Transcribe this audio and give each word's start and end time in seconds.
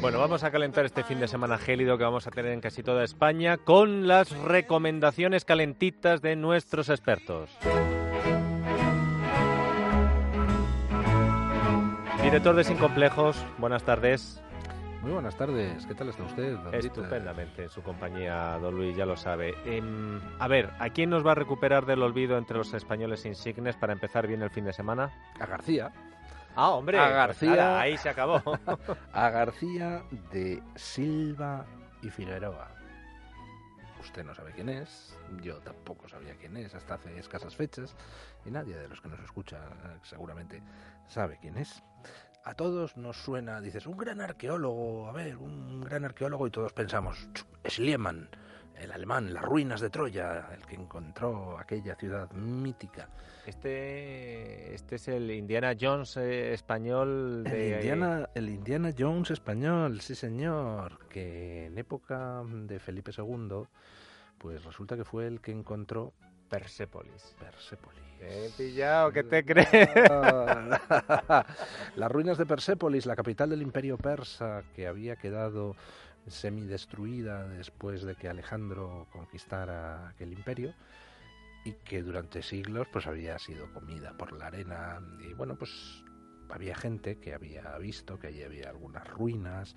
Bueno, 0.00 0.18
vamos 0.18 0.42
a 0.42 0.50
calentar 0.50 0.84
este 0.84 1.04
fin 1.04 1.20
de 1.20 1.28
semana 1.28 1.58
gélido 1.58 1.96
que 1.96 2.04
vamos 2.04 2.26
a 2.26 2.30
tener 2.30 2.52
en 2.52 2.60
casi 2.60 2.82
toda 2.82 3.04
España 3.04 3.56
con 3.56 4.08
las 4.08 4.30
recomendaciones 4.30 5.44
calentitas 5.44 6.22
de 6.22 6.34
nuestros 6.36 6.88
expertos. 6.88 7.50
Director 12.22 12.56
de 12.56 12.64
Sin 12.64 12.76
Complejos, 12.76 13.36
buenas 13.58 13.84
tardes. 13.84 14.42
Muy 15.06 15.12
buenas 15.12 15.36
tardes, 15.36 15.86
¿qué 15.86 15.94
tal 15.94 16.08
está 16.08 16.24
usted? 16.24 16.56
don? 16.56 16.74
Estupendamente 16.74 17.62
en 17.62 17.68
su 17.68 17.80
compañía, 17.80 18.58
don 18.60 18.74
Luis, 18.74 18.96
ya 18.96 19.06
lo 19.06 19.16
sabe. 19.16 19.54
Em, 19.64 20.20
a 20.40 20.48
ver, 20.48 20.72
¿a 20.80 20.90
quién 20.90 21.10
nos 21.10 21.24
va 21.24 21.30
a 21.30 21.34
recuperar 21.36 21.86
del 21.86 22.02
olvido 22.02 22.36
entre 22.36 22.58
los 22.58 22.74
españoles 22.74 23.24
insignes 23.24 23.76
para 23.76 23.92
empezar 23.92 24.26
bien 24.26 24.42
el 24.42 24.50
fin 24.50 24.64
de 24.64 24.72
semana? 24.72 25.12
A 25.38 25.46
García. 25.46 25.92
Ah, 26.56 26.70
hombre, 26.70 26.98
A 26.98 27.04
pues 27.04 27.14
García. 27.14 27.50
nada, 27.50 27.80
ahí 27.82 27.96
se 27.98 28.08
acabó. 28.08 28.42
A 29.12 29.30
García 29.30 30.02
de 30.32 30.60
Silva 30.74 31.64
y 32.02 32.10
Figueroa. 32.10 32.72
Usted 34.00 34.24
no 34.24 34.34
sabe 34.34 34.50
quién 34.54 34.68
es, 34.70 35.16
yo 35.40 35.58
tampoco 35.60 36.08
sabía 36.08 36.34
quién 36.34 36.56
es 36.56 36.74
hasta 36.74 36.94
hace 36.94 37.16
escasas 37.16 37.54
fechas 37.54 37.94
y 38.44 38.50
nadie 38.50 38.76
de 38.76 38.88
los 38.88 39.00
que 39.00 39.08
nos 39.08 39.20
escucha 39.20 39.58
eh, 39.58 39.98
seguramente 40.02 40.60
sabe 41.06 41.38
quién 41.40 41.58
es. 41.58 41.80
A 42.46 42.54
todos 42.54 42.96
nos 42.96 43.16
suena, 43.16 43.60
dices, 43.60 43.88
un 43.88 43.96
gran 43.96 44.20
arqueólogo, 44.20 45.08
a 45.08 45.12
ver, 45.12 45.36
un 45.36 45.80
gran 45.80 46.04
arqueólogo 46.04 46.46
y 46.46 46.52
todos 46.52 46.72
pensamos, 46.72 47.28
"Ch, 47.34 47.44
Schliemann, 47.68 48.28
el 48.78 48.92
alemán, 48.92 49.34
las 49.34 49.44
ruinas 49.44 49.80
de 49.80 49.90
Troya, 49.90 50.48
el 50.54 50.64
que 50.64 50.76
encontró 50.76 51.58
aquella 51.58 51.96
ciudad 51.96 52.30
mítica. 52.30 53.08
Este, 53.46 54.72
este 54.72 54.94
es 54.94 55.08
el 55.08 55.28
Indiana 55.32 55.74
Jones 55.78 56.16
eh, 56.18 56.52
español 56.52 57.42
El 57.46 57.52
de 57.52 57.70
Indiana, 57.70 58.28
el 58.36 58.48
Indiana 58.48 58.92
Jones 58.96 59.32
español, 59.32 60.00
sí 60.00 60.14
señor, 60.14 61.08
que 61.08 61.66
en 61.66 61.76
época 61.78 62.44
de 62.44 62.78
Felipe 62.78 63.10
II, 63.10 63.64
pues 64.38 64.64
resulta 64.64 64.96
que 64.96 65.04
fue 65.04 65.26
el 65.26 65.40
que 65.40 65.50
encontró 65.50 66.12
Persépolis. 66.48 67.34
Persépolis. 67.40 68.05
He 68.20 68.50
pillado, 68.56 69.12
¿qué 69.12 69.24
te 69.24 69.44
crees? 69.44 69.68
Las 71.96 72.10
ruinas 72.10 72.38
de 72.38 72.46
Persépolis, 72.46 73.06
la 73.06 73.16
capital 73.16 73.50
del 73.50 73.62
imperio 73.62 73.98
persa, 73.98 74.62
que 74.74 74.86
había 74.86 75.16
quedado 75.16 75.76
semidestruida 76.26 77.46
después 77.48 78.02
de 78.02 78.16
que 78.16 78.28
Alejandro 78.28 79.06
conquistara 79.12 80.08
aquel 80.08 80.32
imperio 80.32 80.74
y 81.64 81.72
que 81.72 82.02
durante 82.02 82.42
siglos 82.42 82.86
pues 82.92 83.06
había 83.06 83.38
sido 83.38 83.72
comida 83.72 84.16
por 84.16 84.32
la 84.32 84.46
arena 84.46 85.00
y 85.20 85.34
bueno 85.34 85.56
pues 85.56 86.04
había 86.48 86.76
gente 86.76 87.18
que 87.18 87.34
había 87.34 87.76
visto 87.78 88.18
que 88.18 88.28
allí 88.28 88.42
había 88.42 88.70
algunas 88.70 89.06
ruinas 89.08 89.74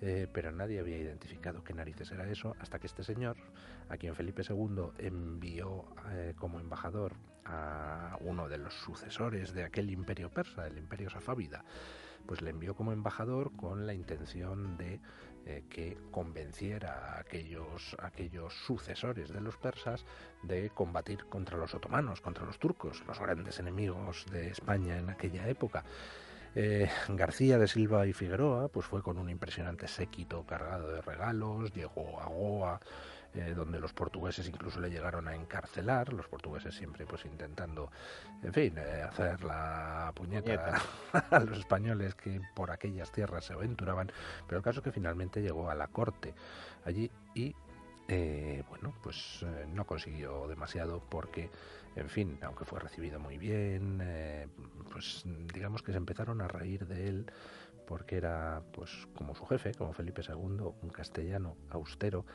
eh, 0.00 0.28
pero 0.32 0.52
nadie 0.52 0.80
había 0.80 0.98
identificado 0.98 1.64
qué 1.64 1.74
narices 1.74 2.10
era 2.12 2.28
eso 2.28 2.54
hasta 2.60 2.78
que 2.78 2.86
este 2.86 3.02
señor 3.02 3.36
a 3.88 3.96
quien 3.96 4.14
Felipe 4.14 4.42
II 4.48 4.90
envió 4.98 5.86
eh, 6.10 6.34
como 6.36 6.60
embajador 6.60 7.16
a 7.44 8.16
uno 8.20 8.48
de 8.48 8.58
los 8.58 8.74
sucesores 8.74 9.52
de 9.52 9.64
aquel 9.64 9.90
imperio 9.90 10.30
persa, 10.30 10.66
el 10.66 10.78
imperio 10.78 11.10
safávida, 11.10 11.64
pues 12.26 12.42
le 12.42 12.50
envió 12.50 12.74
como 12.74 12.92
embajador 12.92 13.52
con 13.56 13.86
la 13.86 13.94
intención 13.94 14.76
de 14.76 15.00
eh, 15.44 15.64
que 15.68 15.98
convenciera 16.12 17.16
a 17.16 17.20
aquellos, 17.20 17.96
aquellos 17.98 18.54
sucesores 18.64 19.32
de 19.32 19.40
los 19.40 19.56
persas 19.56 20.04
de 20.44 20.70
combatir 20.70 21.24
contra 21.26 21.58
los 21.58 21.74
otomanos, 21.74 22.20
contra 22.20 22.46
los 22.46 22.60
turcos, 22.60 23.02
los 23.08 23.18
grandes 23.18 23.58
enemigos 23.58 24.24
de 24.30 24.48
España 24.48 24.98
en 24.98 25.10
aquella 25.10 25.48
época. 25.48 25.84
Eh, 26.54 26.88
García 27.08 27.58
de 27.58 27.66
Silva 27.66 28.06
y 28.06 28.12
Figueroa 28.12 28.68
pues 28.68 28.86
fue 28.86 29.02
con 29.02 29.18
un 29.18 29.30
impresionante 29.30 29.88
séquito 29.88 30.44
cargado 30.46 30.92
de 30.92 31.00
regalos, 31.00 31.72
llegó 31.72 32.20
a 32.20 32.26
Goa, 32.26 32.80
eh, 33.34 33.54
donde 33.54 33.80
los 33.80 33.92
portugueses 33.92 34.48
incluso 34.48 34.80
le 34.80 34.90
llegaron 34.90 35.28
a 35.28 35.34
encarcelar, 35.34 36.12
los 36.12 36.28
portugueses 36.28 36.74
siempre 36.74 37.06
pues 37.06 37.24
intentando, 37.24 37.90
en 38.42 38.52
fin, 38.52 38.74
eh, 38.78 39.02
hacer 39.02 39.42
la 39.44 40.12
puñeta, 40.14 40.80
a 41.30 41.40
los 41.40 41.58
españoles 41.58 42.14
que 42.14 42.40
por 42.54 42.70
aquellas 42.70 43.10
tierras 43.12 43.44
se 43.44 43.52
aventuraban, 43.52 44.10
pero 44.46 44.58
el 44.58 44.64
caso 44.64 44.80
es 44.80 44.84
que 44.84 44.92
finalmente 44.92 45.42
llegó 45.42 45.70
a 45.70 45.74
la 45.74 45.88
corte 45.88 46.34
allí 46.84 47.10
y 47.34 47.54
eh, 48.08 48.62
bueno, 48.68 48.92
pues 49.02 49.42
eh, 49.42 49.66
no 49.72 49.86
consiguió 49.86 50.48
demasiado 50.48 51.02
porque, 51.08 51.50
en 51.96 52.08
fin, 52.08 52.38
aunque 52.42 52.64
fue 52.64 52.80
recibido 52.80 53.20
muy 53.20 53.38
bien, 53.38 54.00
eh, 54.02 54.48
pues 54.90 55.24
digamos 55.54 55.82
que 55.82 55.92
se 55.92 55.98
empezaron 55.98 56.40
a 56.40 56.48
reír 56.48 56.86
de 56.86 57.08
él 57.08 57.26
porque 57.86 58.16
era, 58.16 58.62
pues, 58.72 58.90
como 59.14 59.34
su 59.34 59.46
jefe, 59.46 59.72
como 59.74 59.92
Felipe 59.92 60.22
II, 60.26 60.34
un 60.34 60.90
castellano 60.90 61.56
austero, 61.70 62.26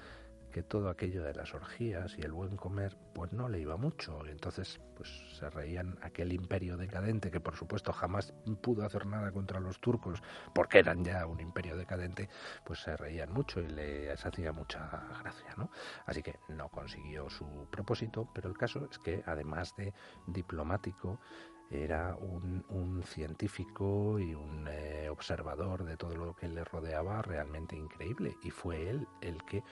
que 0.51 0.63
todo 0.63 0.89
aquello 0.89 1.23
de 1.23 1.33
las 1.33 1.53
orgías 1.53 2.17
y 2.17 2.21
el 2.21 2.31
buen 2.31 2.57
comer, 2.57 2.97
pues 3.13 3.33
no 3.33 3.49
le 3.49 3.59
iba 3.59 3.77
mucho. 3.77 4.21
Y 4.25 4.29
entonces, 4.29 4.79
pues 4.95 5.09
se 5.37 5.49
reían 5.49 5.97
aquel 6.01 6.33
imperio 6.33 6.77
decadente 6.77 7.31
que 7.31 7.39
por 7.39 7.55
supuesto 7.55 7.93
jamás 7.93 8.33
pudo 8.61 8.85
hacer 8.85 9.05
nada 9.05 9.31
contra 9.31 9.59
los 9.59 9.79
turcos, 9.79 10.21
porque 10.53 10.79
eran 10.79 11.03
ya 11.03 11.25
un 11.25 11.39
imperio 11.39 11.77
decadente, 11.77 12.29
pues 12.65 12.79
se 12.79 12.95
reían 12.97 13.31
mucho 13.31 13.61
y 13.61 13.67
les 13.67 14.25
hacía 14.25 14.51
mucha 14.51 14.89
gracia, 15.21 15.53
¿no? 15.57 15.69
Así 16.05 16.23
que 16.23 16.39
no 16.49 16.69
consiguió 16.69 17.29
su 17.29 17.67
propósito, 17.69 18.29
pero 18.33 18.49
el 18.49 18.57
caso 18.57 18.87
es 18.89 18.97
que 18.99 19.23
además 19.25 19.75
de 19.75 19.93
diplomático, 20.27 21.19
era 21.69 22.15
un, 22.15 23.03
científico 23.03 24.19
y 24.19 24.33
un 24.33 24.67
eh, 24.69 25.09
observador 25.09 25.83
de 25.83 25.97
todo 25.97 26.15
lo 26.15 26.35
que 26.35 26.47
le 26.47 26.63
rodeaba 26.63 27.21
realmente 27.21 27.75
increíble. 27.75 28.35
Y 28.43 28.51
fue 28.51 28.89
él 28.89 29.07
el 29.21 29.43
que 29.43 29.63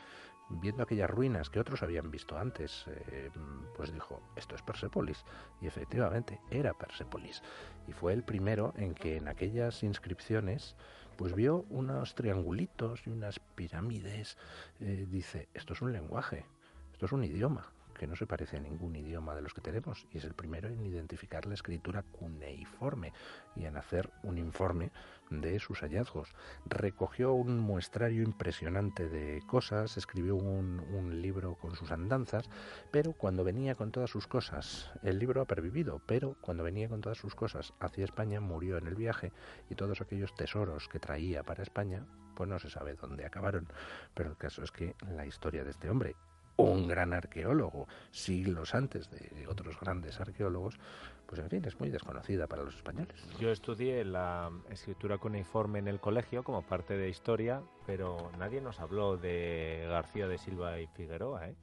viendo 0.50 0.84
aquellas 0.84 1.10
ruinas 1.10 1.50
que 1.50 1.60
otros 1.60 1.84
habían 1.84 2.12
visto 2.12 2.38
antes, 2.38 2.86
eh, 2.88 3.32
pues 3.76 3.94
dijo, 3.94 4.22
esto 4.36 4.56
es 4.56 4.62
Persépolis. 4.62 5.24
Y 5.62 5.68
efectivamente 5.68 6.40
era 6.50 6.74
Persépolis. 6.74 7.42
Y 7.88 7.94
fue 7.94 8.14
el 8.14 8.24
primero 8.24 8.74
en 8.78 8.94
que 8.94 9.18
en 9.18 9.28
aquellas 9.28 9.84
inscripciones, 9.84 10.76
pues 11.18 11.34
vio 11.34 11.66
unos 11.70 12.16
triangulitos 12.16 13.06
y 13.08 13.10
unas 13.10 13.40
pirámides. 13.40 14.38
Eh, 14.80 15.06
dice, 15.10 15.50
esto 15.54 15.74
es 15.74 15.82
un 15.82 15.92
lenguaje, 15.92 16.46
esto 16.94 17.06
es 17.06 17.12
un 17.12 17.24
idioma 17.24 17.72
que 17.96 18.08
no 18.08 18.16
se 18.16 18.28
parece 18.28 18.58
a 18.58 18.60
ningún 18.60 18.96
idioma 18.96 19.36
de 19.36 19.42
los 19.42 19.54
que 19.54 19.62
tenemos 19.62 20.06
y 20.12 20.18
es 20.18 20.26
el 20.26 20.34
primero 20.34 20.68
en 20.68 20.86
identificar 20.86 21.46
la 21.46 21.54
escritura 21.54 22.04
cuneiforme 22.04 23.14
y 23.56 23.66
en 23.66 23.78
hacer 23.78 24.12
un 24.24 24.38
informe 24.38 24.92
de 25.30 25.60
sus 25.60 25.82
hallazgos. 25.82 26.34
Recogió 26.66 27.34
un 27.34 27.60
muestrario 27.60 28.24
impresionante 28.24 29.10
de 29.10 29.42
cosas, 29.48 29.98
escribió 29.98 30.36
un, 30.36 30.76
libro 31.22 31.56
con 31.56 31.76
sus 31.76 31.92
andanzas, 31.92 32.50
pero 32.92 33.14
cuando 33.14 33.44
venía 33.44 33.76
con 33.76 33.92
todas 33.92 34.10
sus 34.10 34.28
cosas, 34.28 34.92
el 35.02 35.18
libro 35.20 35.42
ha 35.42 35.46
pervivido, 35.46 36.02
pero 36.06 36.36
cuando 36.42 36.64
venía 36.64 36.90
con 36.90 37.02
todas 37.02 37.18
sus 37.18 37.36
cosas 37.36 37.74
hacia 37.80 38.04
España 38.04 38.42
murió 38.42 38.78
en 38.78 38.88
el 38.88 38.96
viaje 38.96 39.32
y 39.70 39.76
todos 39.76 40.02
aquellos 40.02 40.36
tesoros 40.36 40.88
que 40.90 41.00
traía 41.00 41.44
para 41.44 41.64
España, 41.64 42.06
pues 42.36 42.50
no 42.50 42.60
se 42.60 42.70
sabe 42.70 42.96
dónde 42.96 43.26
acabaron. 43.26 43.68
Pero 44.14 44.32
el 44.32 44.38
caso 44.38 44.64
es 44.64 44.72
que 44.72 44.96
la 45.16 45.26
historia 45.26 45.64
de 45.64 45.72
este 45.72 45.90
hombre 45.90 46.16
un 46.58 46.88
gran 46.88 47.14
arqueólogo, 47.14 47.88
siglos 48.12 48.74
antes 48.76 49.10
de 49.10 49.48
otros 49.48 49.80
grandes 49.80 50.20
arqueólogos, 50.20 50.78
pues 51.26 51.42
en 51.42 51.50
fin, 51.50 51.66
es 51.66 51.80
muy 51.80 51.90
desconocida 51.90 52.46
para 52.48 52.64
los 52.64 52.76
españoles. 52.76 53.16
Yo 53.40 53.50
estudié 53.50 54.06
la 54.06 54.52
escritura 54.70 55.18
cuneiforme 55.18 55.80
en 55.80 55.88
el 55.88 56.00
colegio 56.00 56.44
como 56.44 56.62
parte 56.62 56.96
de 56.98 57.10
historia, 57.10 57.62
pero 57.88 58.32
nadie 58.38 58.62
nos 58.62 58.80
habló 58.80 59.18
de 59.18 59.86
García 59.90 60.28
de 60.28 60.38
Silva 60.38 60.80
y 60.80 60.88
Figueroa, 60.88 61.50
¿eh? 61.50 61.56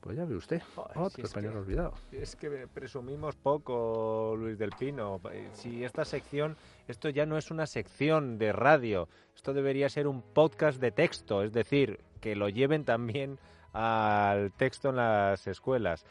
Pues 0.00 0.16
ya 0.16 0.24
ve 0.24 0.34
usted, 0.34 0.62
Joder, 0.74 0.96
otro 0.96 1.10
si 1.10 1.20
es 1.20 1.28
español 1.28 1.52
que- 1.52 1.58
olvidado. 1.58 1.92
Es 2.10 2.34
que 2.34 2.66
presumimos 2.72 3.36
poco, 3.36 4.34
Luis 4.38 4.56
del 4.58 4.70
Pino. 4.70 5.20
Eh, 5.30 5.50
Si 5.52 5.84
esta 5.84 6.06
sección, 6.06 6.56
esto 6.88 7.10
ya 7.10 7.26
no 7.26 7.36
es 7.36 7.50
una 7.50 7.66
sección 7.66 8.38
de 8.38 8.52
radio, 8.52 9.08
esto 9.36 9.52
debería 9.52 9.90
ser 9.90 10.06
un 10.06 10.22
podcast 10.22 10.80
de 10.80 10.92
texto, 10.92 11.42
es 11.42 11.52
decir, 11.52 12.00
que 12.22 12.34
lo 12.34 12.48
lleven 12.48 12.86
también 12.86 13.38
al 13.72 14.52
texto 14.52 14.90
en 14.90 14.96
las 14.96 15.46
escuelas. 15.46 16.04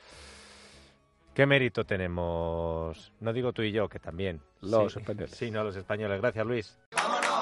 ¿Qué 1.34 1.46
mérito 1.46 1.86
tenemos? 1.86 3.12
No 3.20 3.32
digo 3.34 3.54
tú 3.54 3.62
y 3.62 3.72
yo, 3.72 3.88
que 3.88 4.00
también. 4.00 4.42
Los 4.62 4.94
Sí, 4.94 5.00
españoles. 5.00 5.32
Sí, 5.32 5.52
no, 5.52 5.64
los 5.64 5.76
españoles. 5.76 6.20
Gracias, 6.20 6.46
Luis. 6.46 6.78
Caracol, 6.90 7.39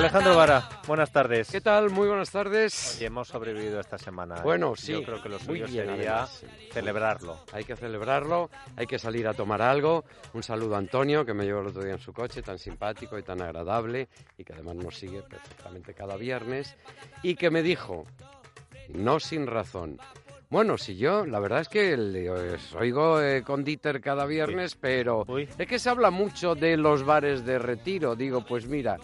Alejandro 0.00 0.34
Vara, 0.36 0.66
buenas 0.86 1.12
tardes. 1.12 1.50
¿Qué 1.50 1.60
tal? 1.60 1.90
Muy 1.90 2.08
buenas 2.08 2.30
tardes. 2.30 2.94
Oye, 2.96 3.06
hemos 3.06 3.28
sobrevivido 3.28 3.78
esta 3.80 3.98
semana. 3.98 4.36
¿eh? 4.36 4.40
Bueno, 4.42 4.74
sí, 4.74 4.92
Yo 4.92 5.02
creo 5.02 5.22
que 5.22 5.28
lo 5.28 5.38
suyo 5.38 5.66
bien, 5.66 5.86
sería 5.88 6.12
además. 6.22 6.42
celebrarlo. 6.72 7.38
Hay 7.52 7.64
que 7.64 7.76
celebrarlo, 7.76 8.48
hay 8.76 8.86
que 8.86 8.98
salir 8.98 9.28
a 9.28 9.34
tomar 9.34 9.60
algo. 9.60 10.04
Un 10.32 10.42
saludo 10.42 10.74
a 10.76 10.78
Antonio, 10.78 11.26
que 11.26 11.34
me 11.34 11.44
llevó 11.44 11.60
el 11.60 11.66
otro 11.68 11.82
día 11.84 11.92
en 11.92 11.98
su 12.00 12.14
coche, 12.14 12.40
tan 12.42 12.58
simpático 12.58 13.18
y 13.18 13.22
tan 13.22 13.42
agradable, 13.42 14.08
y 14.38 14.44
que 14.44 14.54
además 14.54 14.76
nos 14.76 14.96
sigue 14.98 15.22
perfectamente 15.22 15.92
cada 15.92 16.16
viernes, 16.16 16.74
y 17.22 17.34
que 17.34 17.50
me 17.50 17.62
dijo, 17.62 18.06
no 18.88 19.20
sin 19.20 19.46
razón, 19.46 19.98
Bueno, 20.48 20.76
si 20.78 20.96
yo, 20.96 21.24
la 21.26 21.38
verdad 21.38 21.60
es 21.60 21.68
que 21.68 21.96
le- 21.96 22.28
os 22.28 22.74
oigo 22.74 23.22
eh, 23.22 23.44
con 23.44 23.62
Dieter 23.62 24.00
cada 24.00 24.26
viernes, 24.26 24.74
pero 24.74 25.24
Uy. 25.28 25.48
es 25.56 25.66
que 25.68 25.78
se 25.78 25.88
habla 25.88 26.10
mucho 26.10 26.56
de 26.56 26.76
los 26.76 27.04
bares 27.04 27.44
de 27.46 27.60
retiro. 27.60 28.16
Digo, 28.16 28.44
pues 28.44 28.66
mira, 28.66 28.96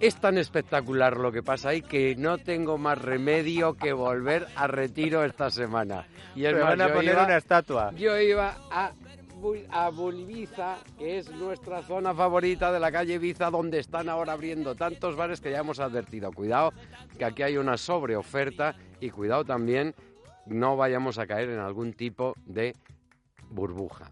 es 0.00 0.16
tan 0.16 0.38
espectacular 0.38 1.16
lo 1.16 1.30
que 1.30 1.42
pasa 1.42 1.68
ahí 1.70 1.82
que 1.82 2.16
no 2.16 2.38
tengo 2.38 2.78
más 2.78 3.00
remedio 3.00 3.74
que 3.74 3.92
volver 3.92 4.46
a 4.56 4.66
retiro 4.66 5.24
esta 5.24 5.50
semana. 5.50 6.06
Y 6.34 6.44
es 6.46 6.54
Me 6.54 6.60
más, 6.60 6.70
van 6.70 6.80
a 6.80 6.92
poner 6.92 7.14
iba- 7.14 7.24
una 7.24 7.36
estatua. 7.36 7.92
Yo 7.96 8.18
iba 8.18 8.56
a, 8.70 8.92
a 9.70 9.88
Bulbiza, 9.90 10.76
que 10.98 11.18
es 11.18 11.30
nuestra 11.30 11.82
zona 11.82 12.14
favorita 12.14 12.72
de 12.72 12.80
la 12.80 12.90
calle 12.90 13.14
Ibiza, 13.14 13.50
donde 13.50 13.78
están 13.78 14.08
ahora 14.08 14.32
abriendo 14.32 14.74
tantos 14.74 15.16
bares 15.16 15.40
que 15.40 15.50
ya 15.50 15.58
hemos 15.60 15.80
advertido. 15.80 16.32
Cuidado, 16.32 16.72
que 17.18 17.24
aquí 17.24 17.42
hay 17.42 17.56
una 17.56 17.76
sobreoferta 17.76 18.74
y 19.00 19.10
cuidado 19.10 19.44
también, 19.44 19.94
no 20.46 20.76
vayamos 20.76 21.18
a 21.18 21.26
caer 21.26 21.50
en 21.50 21.58
algún 21.58 21.92
tipo 21.92 22.34
de 22.46 22.74
burbuja. 23.50 24.10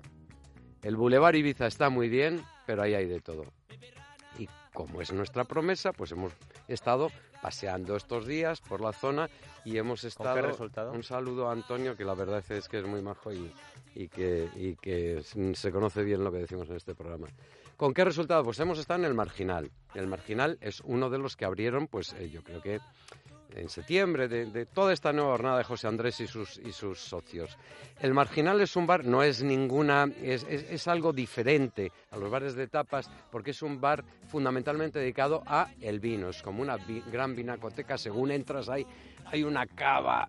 El 0.82 0.96
Boulevard 0.96 1.34
Ibiza 1.34 1.66
está 1.66 1.88
muy 1.90 2.08
bien, 2.08 2.42
pero 2.66 2.82
ahí 2.82 2.94
hay 2.94 3.06
de 3.06 3.20
todo. 3.20 3.44
Como 4.74 5.00
es 5.00 5.12
nuestra 5.12 5.44
promesa, 5.44 5.92
pues 5.92 6.12
hemos 6.12 6.32
estado 6.68 7.10
paseando 7.42 7.96
estos 7.96 8.26
días 8.26 8.60
por 8.60 8.80
la 8.80 8.92
zona 8.92 9.28
y 9.64 9.76
hemos 9.78 10.04
estado... 10.04 10.34
qué 10.34 10.42
resultado? 10.42 10.92
Un 10.92 11.02
saludo 11.02 11.48
a 11.48 11.52
Antonio, 11.52 11.96
que 11.96 12.04
la 12.04 12.14
verdad 12.14 12.42
es 12.50 12.68
que 12.68 12.78
es 12.78 12.84
muy 12.86 13.00
majo 13.02 13.32
y, 13.32 13.52
y 13.94 14.08
que, 14.08 14.48
y 14.56 14.74
que 14.76 15.18
s- 15.18 15.54
se 15.54 15.72
conoce 15.72 16.02
bien 16.02 16.22
lo 16.22 16.30
que 16.32 16.38
decimos 16.38 16.68
en 16.70 16.76
este 16.76 16.94
programa. 16.94 17.26
¿Con 17.76 17.94
qué 17.94 18.04
resultado? 18.04 18.42
Pues 18.44 18.58
hemos 18.60 18.78
estado 18.78 19.00
en 19.00 19.06
el 19.06 19.14
Marginal. 19.14 19.70
El 19.94 20.06
Marginal 20.08 20.58
es 20.60 20.80
uno 20.80 21.10
de 21.10 21.18
los 21.18 21.36
que 21.36 21.44
abrieron, 21.44 21.86
pues 21.86 22.12
eh, 22.14 22.28
yo 22.28 22.42
creo 22.42 22.60
que 22.60 22.80
en 23.58 23.68
septiembre, 23.68 24.28
de, 24.28 24.66
toda 24.66 24.92
esta 24.92 25.12
nueva 25.12 25.32
jornada 25.32 25.58
de 25.58 25.64
José 25.64 25.86
Andrés 25.88 26.20
y 26.20 26.26
sus, 26.26 26.58
y 26.58 26.72
sus 26.72 26.98
socios. 27.00 27.56
El 28.00 28.14
Marginal 28.14 28.60
es 28.60 28.76
un 28.76 28.86
bar, 28.86 29.04
no 29.04 29.22
es 29.22 29.42
ninguna, 29.42 30.10
es, 30.22 30.44
es- 30.48 30.88
algo 30.88 31.12
diferente 31.12 31.92
a 32.10 32.16
los 32.16 32.30
bares 32.30 32.54
de 32.54 32.66
tapas, 32.68 33.10
porque 33.30 33.50
es 33.50 33.60
un 33.62 33.80
bar 33.80 34.04
fundamentalmente 34.28 34.98
dedicado 34.98 35.42
a 35.46 35.70
el 35.80 36.00
vino. 36.00 36.28
Es 36.30 36.40
como 36.42 36.62
una 36.62 36.76
gran 37.10 37.34
vinacoteca, 37.34 37.98
según 37.98 38.30
entras 38.30 38.68
hay, 38.68 38.86
hay 39.26 39.42
una 39.42 39.66
cava 39.66 40.28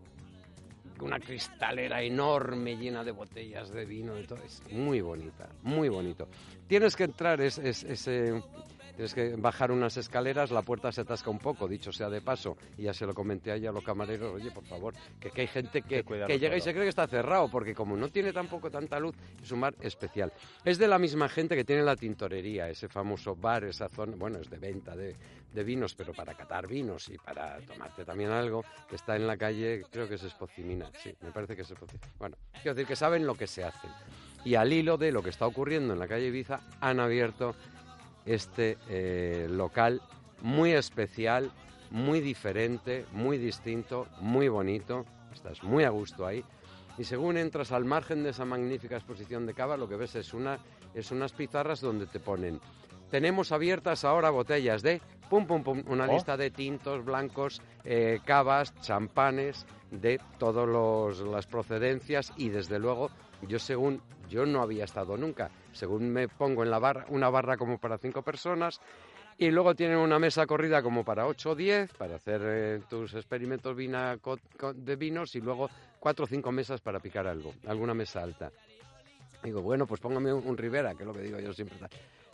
una 1.02 1.18
cristalera 1.18 2.02
enorme 2.02 2.76
llena 2.76 3.06
de 3.06 3.12
botellas 3.12 3.72
de 3.72 3.86
vino 3.86 4.20
y 4.20 4.24
todo. 4.28 4.40
Es 4.44 4.62
muy 4.70 5.00
bonita, 5.00 5.48
muy 5.64 5.88
bonito. 5.88 6.28
Tienes 6.68 6.94
que 6.98 7.06
entrar, 7.06 7.40
es, 7.40 7.58
eh, 7.58 8.42
tienes 9.00 9.13
que 9.13 9.34
bajar 9.38 9.72
unas 9.72 9.96
escaleras, 9.96 10.51
la 10.51 10.62
puerta 10.62 10.92
se 10.92 11.00
atasca 11.00 11.30
un 11.30 11.40
poco, 11.40 11.69
dicho 11.69 11.90
sea 11.90 12.10
de 12.10 12.19
paso, 12.19 12.57
y 12.78 12.84
ya 12.84 12.94
se 12.94 13.06
lo 13.06 13.13
comenté 13.13 13.50
a 13.50 13.56
ella 13.56 13.69
a 13.69 13.72
los 13.72 13.81
camareros, 13.81 14.34
oye, 14.34 14.51
por 14.51 14.66
favor, 14.66 14.94
que, 15.22 15.31
que 15.31 15.40
hay 15.40 15.48
gente 15.48 15.84
que, 15.84 16.04
que 16.04 16.25
que 16.28 16.38
llega 16.38 16.57
y 16.57 16.60
se 16.60 16.74
cree 16.74 16.84
que 16.84 16.90
está 16.90 17.07
cerrado, 17.07 17.50
porque 17.50 17.74
como 17.74 17.96
no 17.96 18.10
tiene 18.10 18.34
tampoco 18.34 18.69
tanta 18.69 19.00
luz, 19.00 19.16
es 19.42 19.50
un 19.54 19.62
bar 19.62 19.74
especial. 19.80 20.34
Es 20.66 20.78
de 20.78 20.90
la 20.90 21.00
misma 21.00 21.30
gente 21.30 21.56
que 21.56 21.63
tiene 21.63 21.81
la 21.81 21.96
tintorería, 21.96 22.68
ese 22.68 22.90
famoso 22.90 23.38
bar, 23.38 23.63
esa 23.63 23.88
zona, 23.88 24.18
bueno, 24.18 24.40
es 24.40 24.50
de 24.50 24.57
venta 24.57 24.98
de, 24.98 25.16
de 25.54 25.63
vinos, 25.63 25.95
pero 25.95 26.12
para 26.13 26.34
catar 26.34 26.68
vinos 26.68 27.07
y 27.07 27.18
para 27.18 27.57
tomarte 27.62 28.04
también 28.04 28.31
algo, 28.31 28.66
que 28.90 28.98
está 28.98 29.16
en 29.16 29.28
la 29.28 29.38
calle, 29.38 29.86
creo 29.90 30.10
que 30.10 30.16
es 30.16 30.24
Espocimina, 30.24 30.92
sí, 31.02 31.16
me 31.22 31.31
parece 31.31 31.56
que 31.56 31.62
es 31.62 31.72
Espocimina. 31.72 32.06
Bueno, 32.19 32.36
quiero 32.52 32.75
decir 32.75 32.86
que 32.86 32.98
saben 32.98 33.25
lo 33.25 33.36
que 33.36 33.48
se 33.48 33.63
hace. 33.63 33.88
Y 34.44 34.56
al 34.56 34.72
hilo 34.72 34.98
de 34.98 35.13
lo 35.13 35.22
que 35.24 35.30
está 35.30 35.45
ocurriendo 35.45 35.94
en 35.94 36.00
la 36.00 36.07
calle 36.07 36.28
Ibiza, 36.28 36.62
han 36.81 37.00
abierto 37.00 37.56
este 38.25 38.77
eh, 38.89 39.48
local 39.50 40.01
muy 40.42 40.71
especial, 40.71 41.51
muy 41.92 42.21
diferente, 42.21 43.06
muy 43.12 43.38
distinto, 43.38 44.07
muy 44.19 44.48
bonito, 44.48 45.06
estás 45.33 45.63
muy 45.63 45.83
a 45.83 45.89
gusto 45.89 46.25
ahí. 46.25 46.44
Y 46.98 47.04
según 47.04 47.38
entras 47.38 47.71
al 47.71 47.86
margen 47.86 48.24
de 48.24 48.31
esa 48.31 48.45
magnífica 48.45 48.98
exposición 48.98 49.45
de 49.45 49.54
cava, 49.54 49.77
lo 49.77 49.88
que 49.88 49.95
ves 49.95 50.16
es, 50.16 50.33
una, 50.33 50.60
es 50.94 51.12
unas 51.12 51.31
pizarras 51.33 51.81
donde 51.81 52.07
te 52.07 52.19
ponen, 52.19 52.60
tenemos 53.10 53.51
abiertas 53.51 54.06
ahora 54.06 54.30
botellas 54.30 54.81
de, 54.83 55.01
pum, 55.30 55.46
pum, 55.46 55.64
pum, 55.64 55.84
una 55.88 56.06
Oh. 56.06 56.14
lista 56.14 56.36
de 56.38 56.50
tintos, 56.52 57.06
blancos, 57.06 57.62
eh, 57.84 58.20
cavas, 58.26 58.74
champanes, 58.81 59.66
de 59.92 60.20
todas 60.38 60.68
las 61.20 61.46
procedencias 61.48 62.31
y 62.38 62.50
desde 62.50 62.78
luego 62.80 63.10
yo 63.48 63.58
según, 63.60 64.02
yo 64.30 64.46
no 64.46 64.62
había 64.62 64.84
estado 64.84 65.18
nunca, 65.18 65.50
según 65.72 66.10
me 66.12 66.28
pongo 66.28 66.64
en 66.64 66.70
la 66.72 66.78
barra, 66.80 67.06
una 67.10 67.30
barra 67.30 67.58
como 67.58 67.78
para 67.80 67.98
cinco 67.98 68.22
personas, 68.22 68.80
y 69.38 69.50
luego 69.52 69.74
tienen 69.74 69.98
una 69.98 70.20
mesa 70.20 70.46
corrida 70.46 70.84
como 70.84 71.06
para 71.06 71.26
8 71.26 71.52
o 71.52 71.56
10 71.56 71.94
para 71.94 72.16
hacer 72.18 72.42
eh, 72.44 72.81
tus 72.90 73.14
experimentos 73.14 73.74
vina- 73.76 74.18
co- 74.22 74.38
co- 74.60 74.74
de 74.74 74.96
vinos 74.98 75.34
y 75.36 75.40
luego 75.42 75.70
cuatro 76.00 76.26
o 76.26 76.28
cinco 76.28 76.52
mesas 76.52 76.81
para 76.81 77.00
picar 77.00 77.26
algo, 77.26 77.54
alguna 77.66 77.94
mesa 77.94 78.22
alta. 78.22 78.52
Digo, 79.42 79.62
bueno, 79.62 79.88
pues 79.88 80.02
póngame 80.02 80.34
un, 80.34 80.46
un 80.46 80.58
Ribera, 80.58 80.94
que 80.94 81.04
es 81.04 81.08
lo 81.08 81.14
que 81.14 81.22
digo 81.22 81.40
yo 81.40 81.54
siempre. 81.54 81.78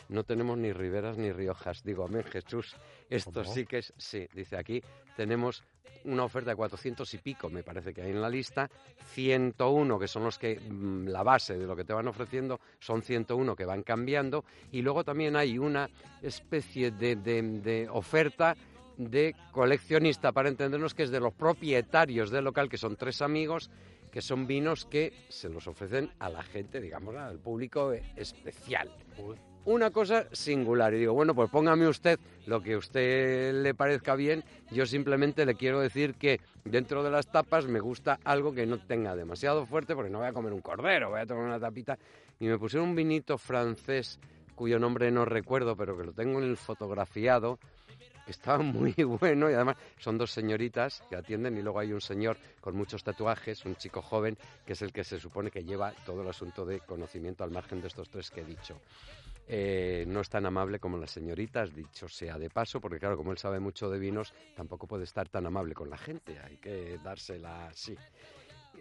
No 0.08 0.24
tenemos 0.24 0.56
ni 0.58 0.72
Riberas 0.72 1.18
ni 1.18 1.32
Riojas. 1.32 1.82
Digo, 1.82 2.04
amén, 2.04 2.24
Jesús, 2.24 2.76
esto 3.10 3.42
¿Cómo? 3.42 3.52
sí 3.54 3.66
que 3.66 3.78
es... 3.78 3.92
Sí, 3.96 4.26
dice 4.34 4.56
aquí, 4.56 4.80
tenemos 5.16 5.62
una 6.04 6.22
oferta 6.24 6.50
de 6.50 6.56
400 6.56 7.12
y 7.14 7.18
pico, 7.18 7.50
me 7.50 7.64
parece 7.64 7.92
que 7.92 8.02
hay 8.02 8.10
en 8.12 8.20
la 8.22 8.28
lista, 8.30 8.70
101 9.12 9.98
que 9.98 10.06
son 10.06 10.22
los 10.22 10.38
que 10.38 10.60
mm, 10.60 11.08
la 11.08 11.24
base 11.24 11.58
de 11.58 11.66
lo 11.66 11.74
que 11.74 11.84
te 11.84 11.92
van 11.92 12.06
ofreciendo, 12.06 12.60
son 12.78 13.02
101 13.02 13.56
que 13.56 13.64
van 13.64 13.82
cambiando. 13.82 14.44
Y 14.70 14.82
luego 14.82 15.02
también 15.02 15.34
hay 15.34 15.58
una 15.58 15.90
especie 16.22 16.92
de, 16.92 17.16
de- 17.16 17.42
de 17.42 17.88
oferta 17.90 18.56
de 18.96 19.34
coleccionista, 19.52 20.30
para 20.32 20.48
entendernos 20.48 20.94
que 20.94 21.02
es 21.02 21.10
de 21.10 21.20
los 21.20 21.34
propietarios 21.34 22.30
del 22.30 22.44
local, 22.44 22.68
que 22.68 22.78
son 22.78 22.96
tres 22.96 23.20
amigos, 23.20 23.68
que 24.12 24.22
son 24.22 24.46
vinos 24.46 24.86
que 24.86 25.12
se 25.28 25.48
los 25.48 25.66
ofrecen 25.66 26.10
a 26.20 26.30
la 26.30 26.42
gente, 26.44 26.80
digamos, 26.80 27.14
al 27.16 27.38
público 27.38 27.92
eh, 27.92 28.02
especial 28.16 28.88
una 29.66 29.90
cosa 29.90 30.26
singular. 30.32 30.94
Y 30.94 31.00
digo, 31.00 31.12
bueno, 31.12 31.34
pues 31.34 31.50
póngame 31.50 31.86
usted 31.86 32.18
lo 32.46 32.62
que 32.62 32.74
a 32.74 32.78
usted 32.78 33.52
le 33.62 33.74
parezca 33.74 34.14
bien. 34.14 34.42
Yo 34.70 34.86
simplemente 34.86 35.44
le 35.44 35.54
quiero 35.54 35.80
decir 35.80 36.14
que 36.14 36.40
dentro 36.64 37.02
de 37.02 37.10
las 37.10 37.26
tapas 37.30 37.66
me 37.66 37.80
gusta 37.80 38.18
algo 38.24 38.54
que 38.54 38.64
no 38.64 38.78
tenga 38.78 39.14
demasiado 39.14 39.66
fuerte, 39.66 39.94
porque 39.94 40.10
no 40.10 40.18
voy 40.18 40.28
a 40.28 40.32
comer 40.32 40.52
un 40.52 40.60
cordero, 40.60 41.10
voy 41.10 41.20
a 41.20 41.26
tomar 41.26 41.44
una 41.44 41.60
tapita. 41.60 41.98
Y 42.40 42.46
me 42.46 42.58
pusieron 42.58 42.90
un 42.90 42.96
vinito 42.96 43.36
francés, 43.38 44.18
cuyo 44.54 44.78
nombre 44.78 45.10
no 45.10 45.24
recuerdo, 45.24 45.76
pero 45.76 45.96
que 45.98 46.04
lo 46.04 46.12
tengo 46.12 46.38
en 46.38 46.48
el 46.48 46.56
fotografiado, 46.56 47.58
que 48.24 48.30
estaba 48.30 48.58
muy 48.62 48.92
bueno 48.92 49.50
y 49.50 49.54
además 49.54 49.76
son 49.98 50.16
dos 50.16 50.30
señoritas 50.30 51.02
que 51.08 51.16
atienden 51.16 51.56
y 51.56 51.62
luego 51.62 51.80
hay 51.80 51.92
un 51.92 52.00
señor 52.00 52.36
con 52.60 52.76
muchos 52.76 53.02
tatuajes, 53.02 53.64
un 53.64 53.76
chico 53.76 54.00
joven, 54.00 54.36
que 54.64 54.74
es 54.74 54.82
el 54.82 54.92
que 54.92 55.02
se 55.02 55.18
supone 55.18 55.50
que 55.50 55.64
lleva 55.64 55.92
todo 56.04 56.22
el 56.22 56.28
asunto 56.28 56.64
de 56.64 56.80
conocimiento 56.80 57.42
al 57.42 57.50
margen 57.50 57.80
de 57.80 57.88
estos 57.88 58.08
tres 58.08 58.30
que 58.30 58.42
he 58.42 58.44
dicho. 58.44 58.80
Eh, 59.48 60.04
no 60.08 60.20
es 60.20 60.28
tan 60.28 60.44
amable 60.44 60.80
como 60.80 60.98
las 60.98 61.10
señoritas, 61.12 61.72
dicho 61.74 62.08
sea 62.08 62.36
de 62.38 62.50
paso, 62.50 62.80
porque 62.80 62.98
claro, 62.98 63.16
como 63.16 63.30
él 63.30 63.38
sabe 63.38 63.60
mucho 63.60 63.88
de 63.88 63.98
vinos, 63.98 64.32
tampoco 64.54 64.86
puede 64.86 65.04
estar 65.04 65.28
tan 65.28 65.46
amable 65.46 65.72
con 65.74 65.88
la 65.88 65.96
gente, 65.98 66.38
hay 66.40 66.56
que 66.56 66.98
dársela 67.02 67.68
así. 67.68 67.96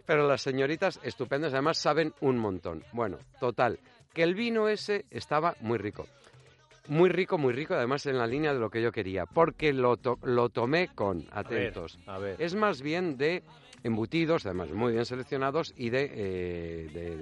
Pero 0.05 0.27
las 0.27 0.41
señoritas 0.41 0.99
estupendas, 1.03 1.53
además 1.53 1.77
saben 1.77 2.13
un 2.21 2.37
montón. 2.37 2.83
Bueno, 2.93 3.19
total, 3.39 3.79
que 4.13 4.23
el 4.23 4.33
vino 4.35 4.67
ese 4.67 5.05
estaba 5.11 5.55
muy 5.59 5.77
rico. 5.77 6.07
Muy 6.87 7.09
rico, 7.09 7.37
muy 7.39 7.51
rico, 7.53 7.73
además 7.73 8.05
en 8.05 8.17
la 8.17 8.27
línea 8.27 8.53
de 8.53 8.59
lo 8.59 8.69
que 8.69 8.81
yo 8.81 8.91
quería, 8.91 9.25
porque 9.25 9.73
lo, 9.73 9.97
to- 9.97 10.19
lo 10.23 10.49
tomé 10.49 10.89
con, 10.93 11.25
A 11.31 11.41
ver, 11.41 11.67
atentos, 11.69 11.97
a 12.05 12.19
ver. 12.19 12.39
es 12.39 12.53
más 12.53 12.81
bien 12.83 13.17
de 13.17 13.41
embutidos, 13.85 14.45
además 14.45 14.71
muy 14.71 14.93
bien 14.93 15.05
seleccionados, 15.05 15.73
y 15.77 15.91
de, 15.91 16.09
eh, 16.11 16.89
de, 16.91 17.17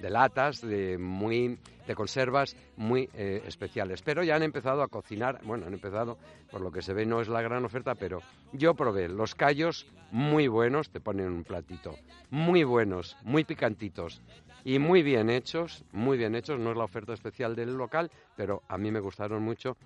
de- 0.00 0.10
latas, 0.10 0.60
de, 0.60 0.98
muy, 0.98 1.58
de 1.86 1.94
conservas 1.94 2.56
muy 2.76 3.08
eh, 3.14 3.42
especiales. 3.46 4.02
Pero 4.02 4.22
ya 4.22 4.36
han 4.36 4.42
empezado 4.42 4.82
a 4.82 4.88
cocinar, 4.88 5.40
bueno, 5.44 5.66
han 5.66 5.72
empezado, 5.74 6.18
por 6.50 6.60
lo 6.60 6.70
que 6.70 6.82
se 6.82 6.92
ve 6.92 7.06
no 7.06 7.20
es 7.20 7.28
la 7.28 7.40
gran 7.42 7.64
oferta, 7.64 7.94
pero 7.94 8.20
yo 8.52 8.74
probé 8.74 9.08
los 9.08 9.34
callos 9.34 9.86
muy 10.10 10.46
buenos, 10.46 10.90
te 10.90 11.00
ponen 11.00 11.28
un 11.28 11.44
platito, 11.44 11.94
muy 12.30 12.64
buenos, 12.64 13.16
muy 13.22 13.44
picantitos. 13.44 14.20
Y 14.64 14.78
muy 14.78 15.02
bien 15.02 15.30
hechos, 15.30 15.84
muy 15.92 16.18
bien 16.18 16.34
hechos, 16.34 16.58
no 16.58 16.72
es 16.72 16.76
la 16.76 16.84
oferta 16.84 17.14
especial 17.14 17.56
del 17.56 17.74
local, 17.76 18.10
pero 18.36 18.62
a 18.68 18.76
mí 18.76 18.90
me 18.90 19.00
gustaron 19.00 19.42
mucho 19.42 19.76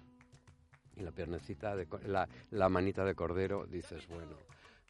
y 0.97 1.03
la 1.03 1.11
piernecita, 1.13 1.75
de, 1.77 1.87
la, 2.07 2.29
la 2.51 2.69
manita 2.69 3.05
de 3.05 3.15
cordero, 3.15 3.67
dices, 3.67 4.07
bueno. 4.09 4.33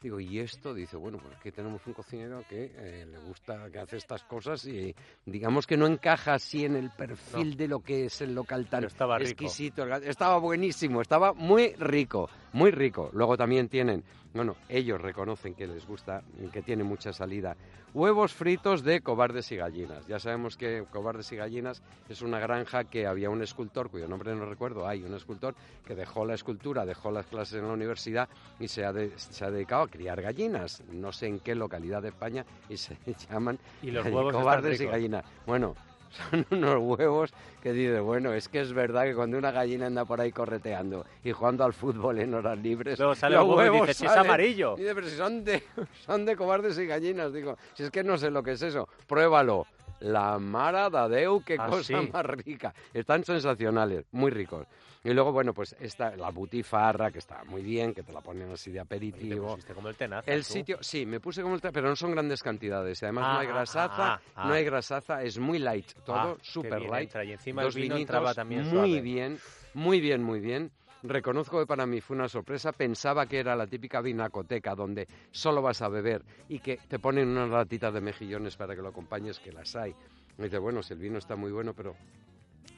Digo, 0.03 0.19
¿y 0.19 0.39
esto? 0.39 0.73
Dice, 0.73 0.97
bueno, 0.97 1.17
pues 1.17 1.33
aquí 1.37 1.49
tenemos 1.53 1.81
un 1.87 1.93
cocinero 1.93 2.43
que 2.49 2.71
eh, 2.75 3.05
le 3.09 3.17
gusta, 3.19 3.71
que 3.71 3.79
hace 3.79 3.95
estas 3.95 4.21
cosas 4.25 4.65
y 4.65 4.93
digamos 5.25 5.65
que 5.65 5.77
no 5.77 5.87
encaja 5.87 6.33
así 6.33 6.65
en 6.65 6.75
el 6.75 6.89
perfil 6.91 7.55
de 7.55 7.69
lo 7.69 7.79
que 7.79 8.05
es 8.05 8.19
el 8.19 8.35
local 8.35 8.67
tan 8.67 8.81
Pero 8.81 8.87
estaba 8.89 9.17
rico. 9.17 9.29
exquisito. 9.31 9.85
Estaba 9.95 10.39
buenísimo, 10.39 11.01
estaba 11.01 11.31
muy 11.33 11.73
rico, 11.79 12.29
muy 12.53 12.71
rico. 12.71 13.09
Luego 13.13 13.35
también 13.37 13.67
tienen, 13.69 14.03
bueno, 14.33 14.55
ellos 14.69 15.01
reconocen 15.01 15.53
que 15.55 15.67
les 15.67 15.85
gusta, 15.85 16.21
que 16.51 16.61
tiene 16.61 16.83
mucha 16.83 17.11
salida. 17.13 17.55
Huevos 17.93 18.33
fritos 18.33 18.83
de 18.83 19.01
cobardes 19.01 19.51
y 19.51 19.55
gallinas. 19.55 20.07
Ya 20.07 20.17
sabemos 20.19 20.57
que 20.57 20.83
cobardes 20.89 21.31
y 21.31 21.35
gallinas 21.35 21.83
es 22.09 22.23
una 22.23 22.39
granja 22.39 22.85
que 22.85 23.05
había 23.05 23.29
un 23.29 23.43
escultor, 23.43 23.91
cuyo 23.91 24.07
nombre 24.07 24.33
no 24.33 24.45
recuerdo, 24.45 24.87
hay 24.87 25.03
un 25.03 25.13
escultor 25.13 25.53
que 25.85 25.93
dejó 25.93 26.25
la 26.25 26.33
escultura, 26.33 26.85
dejó 26.87 27.11
las 27.11 27.27
clases 27.27 27.59
en 27.59 27.67
la 27.67 27.73
universidad 27.73 28.27
y 28.59 28.67
se 28.67 28.83
ha, 28.83 28.93
de- 28.93 29.11
se 29.19 29.45
ha 29.45 29.51
dedicado 29.51 29.83
a 29.83 29.87
criar 29.89 30.21
gallinas. 30.23 30.81
No 30.91 31.11
sé 31.11 31.27
en 31.27 31.39
qué 31.39 31.53
localidad 31.53 32.01
de 32.01 32.07
España 32.09 32.45
y 32.67 32.77
se 32.77 32.97
llaman 33.29 33.59
Y 33.83 33.91
los 33.91 34.05
huevos 34.07 34.33
cobardes 34.33 34.81
y 34.81 34.85
gallinas. 34.85 35.23
Bueno, 35.45 35.75
son 36.13 36.45
unos 36.51 36.77
huevos 36.79 37.33
que 37.61 37.73
dices, 37.73 38.01
bueno, 38.01 38.33
es 38.33 38.47
que 38.49 38.61
es 38.61 38.73
verdad 38.73 39.03
que 39.05 39.15
cuando 39.15 39.37
una 39.37 39.51
gallina 39.51 39.87
anda 39.87 40.05
por 40.05 40.19
ahí 40.21 40.31
correteando 40.31 41.05
y 41.23 41.31
jugando 41.31 41.63
al 41.63 41.73
fútbol 41.73 42.19
en 42.19 42.33
horas 42.33 42.57
libres, 42.57 42.99
Luego 42.99 43.15
sale 43.15 43.35
los 43.35 43.43
el 43.45 43.49
huevo 43.49 43.61
y 43.63 43.69
huevos 43.69 43.87
dices, 43.87 43.97
"Si 43.97 44.05
es 44.05 44.11
salen". 44.11 44.25
amarillo. 44.29 44.75
Y 44.77 44.81
dice, 44.81 44.95
pero 44.95 45.07
si 45.07 45.15
son 45.17 45.43
de, 45.43 45.63
son 46.05 46.25
de 46.25 46.35
cobardes 46.35 46.77
y 46.77 46.85
gallinas, 46.85 47.33
digo, 47.33 47.57
si 47.73 47.83
es 47.83 47.91
que 47.91 48.03
no 48.03 48.17
sé 48.17 48.29
lo 48.31 48.43
que 48.43 48.51
es 48.51 48.61
eso, 48.61 48.87
pruébalo. 49.07 49.65
La 50.03 50.37
Mara 50.37 50.89
Dadeu, 50.89 51.41
qué 51.45 51.55
Ah, 51.57 51.67
cosa 51.69 51.83
sí. 52.01 52.09
más 52.11 52.25
rica. 52.25 52.73
Están 52.93 53.23
sensacionales, 53.23 54.05
muy 54.11 54.31
ricos. 54.31 54.67
Y 55.01 55.11
luego, 55.13 55.31
bueno, 55.31 55.53
pues 55.53 55.75
esta, 55.79 56.15
la 56.17 56.29
butifarra, 56.29 57.09
que 57.09 57.19
está 57.19 57.43
muy 57.45 57.61
bien, 57.61 57.93
que 57.93 58.03
te 58.03 58.11
la 58.11 58.19
ponen 58.19 58.51
así 58.51 58.69
de 58.69 58.79
te 58.79 58.81
aperitivo. 58.83 59.51
pusiste 59.51 59.73
como 59.73 59.87
el 59.87 59.95
tenaza, 59.95 60.29
El 60.29 60.43
tú. 60.43 60.53
sitio, 60.53 60.77
sí, 60.81 61.05
me 61.05 61.21
puse 61.21 61.41
como 61.41 61.55
el 61.55 61.61
tra- 61.61 61.71
pero 61.73 61.87
no 61.87 61.95
son 61.95 62.11
grandes 62.11 62.43
cantidades. 62.43 63.01
y 63.01 63.05
Además, 63.05 63.27
no 63.33 63.39
hay 63.39 63.47
Ah, 63.47 63.51
grasaza, 63.53 64.07
ah, 64.15 64.19
ah. 64.35 64.47
no 64.47 64.53
hay 64.53 64.65
grasaza, 64.65 65.23
es 65.23 65.39
muy 65.39 65.59
light, 65.59 65.91
todo 66.03 66.15
Ah, 66.15 66.37
bien 66.79 66.91
light. 66.91 67.03
entra, 67.09 67.23
y 67.23 67.31
encima 67.31 67.63
dos 67.63 67.75
el 67.75 67.81
vino 67.83 67.95
entraba 67.95 68.33
también 68.33 68.63
muy 68.65 68.89
suave. 68.89 69.01
bien, 69.01 69.39
muy 69.73 70.01
bien, 70.01 70.21
muy 70.21 70.39
bien. 70.41 70.71
Reconozco 71.03 71.59
que 71.59 71.65
para 71.65 71.85
mí 71.85 71.99
fue 71.99 72.15
una 72.15 72.29
sorpresa. 72.29 72.71
Pensaba 72.71 73.25
que 73.25 73.39
era 73.39 73.55
la 73.55 73.67
típica 73.67 74.01
vinacoteca 74.01 74.73
donde 74.73 75.07
solo 75.31 75.61
vas 75.61 75.81
a 75.81 75.89
beber 75.89 76.23
y 76.47 76.59
que 76.59 76.77
te 76.87 76.97
ponen 76.97 77.27
unas 77.27 77.49
latitas 77.49 77.93
de 77.93 77.99
mejillones 78.01 78.55
para 78.55 78.75
que 78.75 78.81
lo 78.81 78.87
acompañes, 78.89 79.39
que 79.39 79.51
las 79.51 79.75
hay. 79.75 79.93
Y 80.37 80.43
dice, 80.43 80.57
bueno, 80.57 80.81
si 80.81 80.93
el 80.93 80.99
vino 80.99 81.17
está 81.17 81.35
muy 81.35 81.51
bueno, 81.51 81.73
pero 81.73 81.95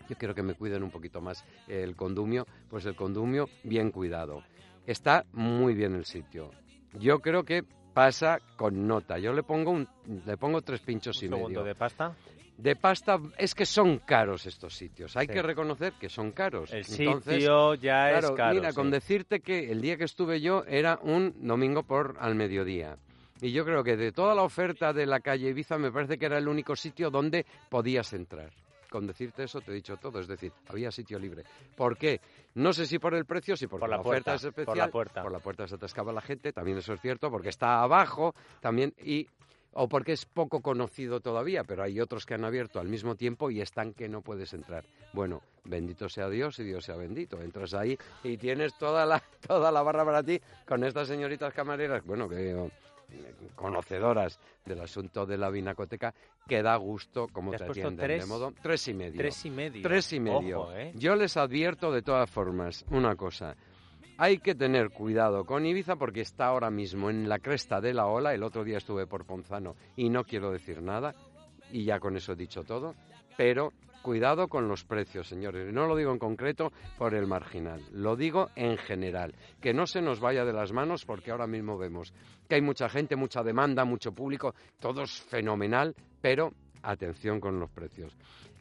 yo 0.09 0.15
quiero 0.17 0.33
que 0.33 0.43
me 0.43 0.55
cuiden 0.55 0.83
un 0.83 0.91
poquito 0.91 1.21
más 1.21 1.45
el 1.67 1.95
condumio. 1.95 2.47
Pues 2.69 2.85
el 2.85 2.95
condumio, 2.95 3.47
bien 3.63 3.91
cuidado. 3.91 4.43
Está 4.87 5.25
muy 5.33 5.75
bien 5.75 5.93
el 5.95 6.05
sitio. 6.05 6.51
Yo 6.99 7.19
creo 7.19 7.43
que 7.43 7.63
pasa 7.93 8.39
con 8.57 8.87
nota. 8.87 9.19
Yo 9.19 9.33
le 9.33 9.43
pongo 9.43 9.71
un, 9.71 9.87
le 10.25 10.35
pongo 10.37 10.61
tres 10.61 10.81
pinchos 10.81 11.21
y 11.21 11.25
Un 11.27 11.31
segundo 11.31 11.59
medio. 11.61 11.63
de 11.63 11.75
pasta. 11.75 12.15
De 12.57 12.75
pasta, 12.75 13.19
es 13.37 13.53
que 13.53 13.65
son 13.65 13.99
caros 13.99 14.45
estos 14.45 14.75
sitios. 14.75 15.17
Hay 15.17 15.27
Sí. 15.27 15.33
que 15.33 15.41
reconocer 15.41 15.93
que 15.99 16.07
son 16.09 16.31
caros. 16.31 16.71
El 16.71 16.85
Entonces, 16.87 17.33
sitio 17.35 17.73
ya 17.75 18.09
claro, 18.09 18.27
es 18.29 18.31
caro. 18.31 18.55
mira, 18.55 18.69
sí. 18.69 18.75
con 18.75 18.91
decirte 18.91 19.41
que 19.41 19.71
el 19.71 19.81
día 19.81 19.97
que 19.97 20.05
estuve 20.05 20.39
yo 20.39 20.63
era 20.65 20.97
un 21.01 21.33
domingo 21.45 21.83
por 21.83 22.15
al 22.19 22.35
mediodía. 22.35 22.97
Y 23.41 23.51
yo 23.51 23.65
creo 23.65 23.83
que 23.83 23.97
de 23.97 24.13
toda 24.13 24.33
la 24.33 24.43
oferta 24.43 24.93
de 24.93 25.05
la 25.05 25.19
calle 25.19 25.49
Ibiza 25.49 25.77
me 25.77 25.91
parece 25.91 26.17
que 26.17 26.25
era 26.27 26.37
el 26.37 26.47
único 26.47 26.75
sitio 26.77 27.09
donde 27.11 27.45
podías 27.69 28.13
entrar. 28.13 28.49
Con 28.89 29.05
decirte 29.05 29.43
eso 29.43 29.59
te 29.59 29.71
he 29.71 29.75
dicho 29.75 29.97
todo, 29.97 30.21
es 30.21 30.27
decir, 30.27 30.53
había 30.69 30.89
sitio 30.89 31.19
libre. 31.19 31.43
¿Por 31.75 31.97
qué? 31.97 32.21
No 32.53 32.71
sé 32.71 32.85
si 32.85 32.97
por 32.97 33.13
el 33.13 33.25
precio, 33.25 33.57
si 33.57 33.67
porque 33.67 33.81
Por 33.81 33.89
la 33.89 33.97
la, 33.97 34.01
oferta 34.01 34.35
es 34.35 34.41
por 34.43 34.49
especial. 34.51 34.77
la 34.77 34.87
puerta. 34.87 35.21
Por 35.23 35.31
la 35.33 35.39
puerta 35.39 35.67
se 35.67 35.75
atascaba 35.75 36.13
la 36.13 36.21
gente, 36.21 36.53
también 36.53 36.77
eso 36.77 36.93
es 36.93 37.01
cierto, 37.01 37.29
porque 37.29 37.49
está 37.49 37.81
abajo 37.81 38.33
también 38.61 38.93
y 39.03 39.27
o 39.77 39.89
porque 39.89 40.13
es 40.13 40.25
poco 40.25 40.61
conocido 40.61 41.19
todavía, 41.19 41.65
pero 41.65 41.83
hay 41.83 41.99
otros 41.99 42.25
que 42.25 42.33
han 42.33 42.45
abierto 42.45 42.79
al 42.79 42.87
mismo 42.87 43.15
tiempo 43.15 43.51
y 43.51 43.59
están 43.59 43.93
que 43.93 44.07
no 44.07 44.21
puedes 44.21 44.53
entrar. 44.53 44.85
Bueno, 45.11 45.41
bendito 45.65 46.07
sea 46.07 46.29
Dios 46.29 46.57
y 46.59 46.63
Dios 46.63 46.85
sea 46.85 46.95
bendito. 46.95 47.41
Entras 47.41 47.73
ahí 47.73 47.97
y 48.23 48.37
tienes 48.37 48.77
toda 48.77 49.05
la 49.05 49.21
toda 49.47 49.73
la 49.73 49.81
barra 49.81 50.05
para 50.05 50.23
ti 50.23 50.39
con 50.65 50.83
estas 50.85 51.09
señoritas 51.09 51.53
camareras, 51.53 52.05
bueno, 52.05 52.29
que 52.29 52.51
eh, 52.51 53.35
conocedoras 53.53 54.39
del 54.65 54.79
asunto 54.79 55.25
de 55.25 55.37
la 55.37 55.49
vinacoteca, 55.49 56.13
que 56.47 56.63
da 56.63 56.77
gusto 56.77 57.27
como 57.27 57.51
¿Te 57.51 57.57
te 57.57 57.63
atienden. 57.65 57.97
tres? 57.97 58.21
De 58.23 58.27
modo 58.27 58.53
tres 58.61 58.87
y 58.87 58.93
medio. 58.93 59.17
Tres 59.17 59.45
y 59.45 59.49
medio. 59.49 59.83
Tres 59.83 60.13
y 60.13 60.19
medio. 60.21 60.61
Ojo, 60.61 60.73
¿eh? 60.73 60.93
Yo 60.95 61.17
les 61.17 61.35
advierto 61.35 61.91
de 61.91 62.01
todas 62.01 62.29
formas 62.29 62.85
una 62.91 63.17
cosa. 63.17 63.57
Hay 64.17 64.37
que 64.37 64.55
tener 64.55 64.91
cuidado 64.91 65.43
con 65.43 65.65
Ibiza 65.65 65.97
porque 65.97 66.21
está 66.21 66.45
ahora 66.45 66.69
mismo 66.69 67.09
en 67.09 67.27
la 67.27 67.39
cresta 67.39 67.81
de 67.81 67.93
la 67.93 68.05
ola. 68.05 68.33
El 68.33 68.43
otro 68.43 68.63
día 68.63 68.77
estuve 68.77 69.07
por 69.07 69.25
Ponzano 69.25 69.75
y 69.97 70.09
no 70.09 70.23
quiero 70.23 70.51
decir 70.51 70.81
nada. 70.81 71.13
Y 71.69 71.83
ya 71.83 71.99
con 71.99 72.15
eso 72.15 72.31
he 72.31 72.37
dicho 72.37 72.63
todo. 72.63 72.95
Pero 73.35 73.73
cuidado 74.01 74.47
con 74.47 74.69
los 74.69 74.85
precios, 74.85 75.27
señores. 75.27 75.73
No 75.73 75.85
lo 75.85 75.97
digo 75.97 76.13
en 76.13 76.19
concreto 76.19 76.71
por 76.97 77.13
el 77.13 77.27
marginal. 77.27 77.81
Lo 77.91 78.15
digo 78.15 78.51
en 78.55 78.77
general. 78.77 79.35
Que 79.59 79.73
no 79.73 79.85
se 79.85 80.01
nos 80.01 80.21
vaya 80.21 80.45
de 80.45 80.53
las 80.53 80.71
manos 80.71 81.03
porque 81.03 81.31
ahora 81.31 81.45
mismo 81.45 81.77
vemos 81.77 82.13
que 82.47 82.55
hay 82.55 82.61
mucha 82.61 82.87
gente, 82.87 83.17
mucha 83.17 83.43
demanda, 83.43 83.83
mucho 83.83 84.13
público. 84.13 84.55
Todo 84.79 85.03
es 85.03 85.11
fenomenal. 85.23 85.93
Pero 86.21 86.53
atención 86.83 87.41
con 87.41 87.59
los 87.59 87.69
precios. 87.69 88.15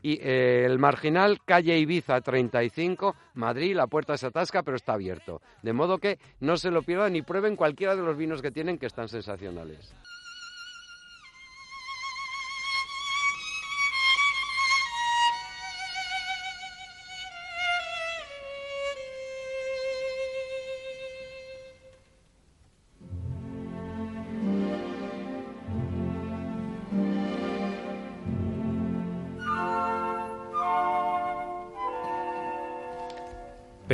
Y 0.04 0.18
eh, 0.20 0.66
el 0.66 0.78
marginal, 0.78 1.38
calle 1.46 1.78
Ibiza 1.78 2.20
35, 2.20 3.16
Madrid, 3.36 3.74
la 3.74 3.86
puerta 3.86 4.18
se 4.18 4.26
atasca, 4.26 4.62
pero 4.62 4.76
está 4.76 4.92
abierto. 4.92 5.40
De 5.62 5.72
modo 5.72 5.96
que 5.96 6.18
no 6.40 6.58
se 6.58 6.70
lo 6.70 6.82
pierdan 6.82 7.16
y 7.16 7.22
prueben 7.22 7.56
cualquiera 7.56 7.96
de 7.96 8.02
los 8.02 8.14
vinos 8.14 8.42
que 8.42 8.50
tienen, 8.50 8.76
que 8.76 8.84
están 8.84 9.08
sensacionales. 9.08 9.94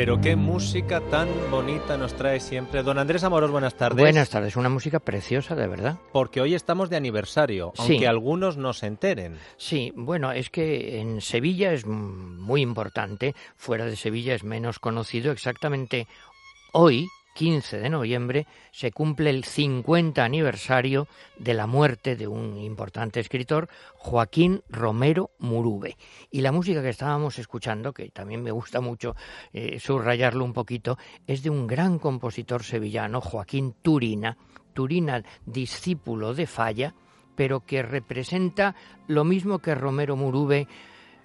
Pero 0.00 0.18
qué 0.18 0.34
música 0.34 1.02
tan 1.10 1.28
bonita 1.50 1.98
nos 1.98 2.14
trae 2.14 2.40
siempre. 2.40 2.82
Don 2.82 2.96
Andrés 2.98 3.22
Amorós, 3.22 3.50
buenas 3.50 3.74
tardes. 3.74 4.02
Buenas 4.02 4.30
tardes, 4.30 4.56
una 4.56 4.70
música 4.70 4.98
preciosa, 4.98 5.54
de 5.54 5.66
verdad. 5.66 5.98
Porque 6.10 6.40
hoy 6.40 6.54
estamos 6.54 6.88
de 6.88 6.96
aniversario, 6.96 7.74
Sí. 7.76 7.82
aunque 7.82 8.08
algunos 8.08 8.56
no 8.56 8.72
se 8.72 8.86
enteren. 8.86 9.36
Sí, 9.58 9.92
bueno, 9.94 10.32
es 10.32 10.48
que 10.48 11.00
en 11.00 11.20
Sevilla 11.20 11.74
es 11.74 11.84
muy 11.84 12.62
importante, 12.62 13.34
fuera 13.58 13.84
de 13.84 13.94
Sevilla 13.94 14.34
es 14.34 14.42
menos 14.42 14.78
conocido. 14.78 15.32
Exactamente 15.32 16.08
hoy, 16.72 17.06
15 17.34 17.78
de 17.78 17.90
noviembre, 17.90 18.46
se 18.72 18.92
cumple 18.92 19.30
el 19.30 19.44
50 19.44 20.24
aniversario 20.24 21.08
de 21.38 21.54
la 21.54 21.66
muerte 21.66 22.16
de 22.16 22.26
un 22.26 22.58
importante 22.58 23.20
escritor, 23.20 23.68
Joaquín 23.94 24.62
Romero 24.68 25.30
Murube. 25.38 25.96
Y 26.30 26.40
la 26.40 26.52
música 26.52 26.82
que 26.82 26.88
estábamos 26.90 27.38
escuchando, 27.38 27.92
que 27.92 28.10
también 28.10 28.42
me 28.42 28.50
gusta 28.50 28.80
mucho 28.80 29.14
eh, 29.52 29.78
subrayarlo 29.78 30.44
un 30.44 30.52
poquito, 30.52 30.98
es 31.26 31.42
de 31.42 31.50
un 31.50 31.66
gran 31.66 31.98
compositor 31.98 32.62
sevillano, 32.64 33.20
Joaquín 33.20 33.74
Turina, 33.82 34.36
Turina 34.72 35.22
discípulo 35.46 36.34
de 36.34 36.46
Falla, 36.46 36.94
pero 37.36 37.60
que 37.60 37.82
representa 37.82 38.74
lo 39.06 39.24
mismo 39.24 39.60
que 39.60 39.74
Romero 39.74 40.16
Murube, 40.16 40.68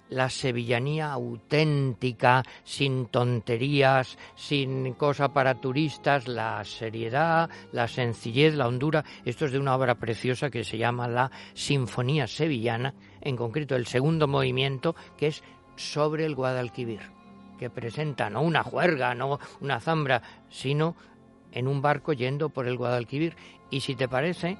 la 0.08 0.30
sevillanía 0.30 1.12
auténtica, 1.12 2.42
sin 2.64 3.06
tonterías, 3.06 4.18
sin 4.34 4.94
cosa 4.94 5.32
para 5.32 5.60
turistas, 5.60 6.28
la 6.28 6.64
seriedad, 6.64 7.50
la 7.72 7.88
sencillez, 7.88 8.54
la 8.54 8.68
hondura. 8.68 9.04
Esto 9.24 9.46
es 9.46 9.52
de 9.52 9.58
una 9.58 9.74
obra 9.74 9.96
preciosa 9.96 10.50
que 10.50 10.64
se 10.64 10.78
llama 10.78 11.08
la 11.08 11.30
Sinfonía 11.54 12.26
Sevillana, 12.26 12.94
en 13.20 13.36
concreto 13.36 13.76
el 13.76 13.86
segundo 13.86 14.28
movimiento, 14.28 14.94
que 15.16 15.28
es 15.28 15.42
sobre 15.76 16.24
el 16.24 16.34
Guadalquivir, 16.34 17.00
que 17.58 17.70
presenta 17.70 18.30
no 18.30 18.42
una 18.42 18.62
juerga, 18.62 19.14
no 19.14 19.38
una 19.60 19.80
zambra, 19.80 20.22
sino 20.48 20.94
en 21.52 21.68
un 21.68 21.80
barco 21.82 22.12
yendo 22.12 22.48
por 22.50 22.66
el 22.66 22.76
Guadalquivir. 22.76 23.36
Y 23.70 23.80
si 23.80 23.94
te 23.94 24.08
parece, 24.08 24.56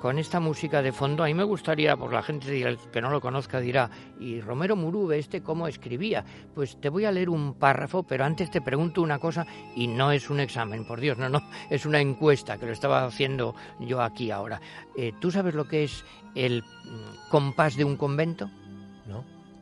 con 0.00 0.18
esta 0.18 0.40
música 0.40 0.82
de 0.82 0.92
fondo, 0.92 1.22
a 1.22 1.26
mí 1.26 1.34
me 1.34 1.44
gustaría, 1.44 1.96
por 1.96 2.12
la 2.12 2.22
gente 2.22 2.76
que 2.92 3.00
no 3.00 3.10
lo 3.10 3.20
conozca 3.20 3.60
dirá, 3.60 3.90
¿y 4.20 4.40
Romero 4.40 4.76
Murube 4.76 5.18
este 5.18 5.42
cómo 5.42 5.66
escribía? 5.68 6.24
Pues 6.54 6.80
te 6.80 6.88
voy 6.88 7.04
a 7.04 7.12
leer 7.12 7.30
un 7.30 7.54
párrafo, 7.54 8.02
pero 8.02 8.24
antes 8.24 8.50
te 8.50 8.60
pregunto 8.60 9.02
una 9.02 9.18
cosa, 9.18 9.46
y 9.74 9.86
no 9.86 10.12
es 10.12 10.30
un 10.30 10.40
examen, 10.40 10.86
por 10.86 11.00
Dios, 11.00 11.18
no, 11.18 11.28
no, 11.28 11.42
es 11.70 11.86
una 11.86 12.00
encuesta 12.00 12.58
que 12.58 12.66
lo 12.66 12.72
estaba 12.72 13.04
haciendo 13.04 13.54
yo 13.80 14.02
aquí 14.02 14.30
ahora. 14.30 14.60
Eh, 14.96 15.12
¿Tú 15.20 15.30
sabes 15.30 15.54
lo 15.54 15.66
que 15.66 15.84
es 15.84 16.04
el 16.34 16.62
mm, 16.62 17.30
compás 17.30 17.76
de 17.76 17.84
un 17.84 17.96
convento? 17.96 18.50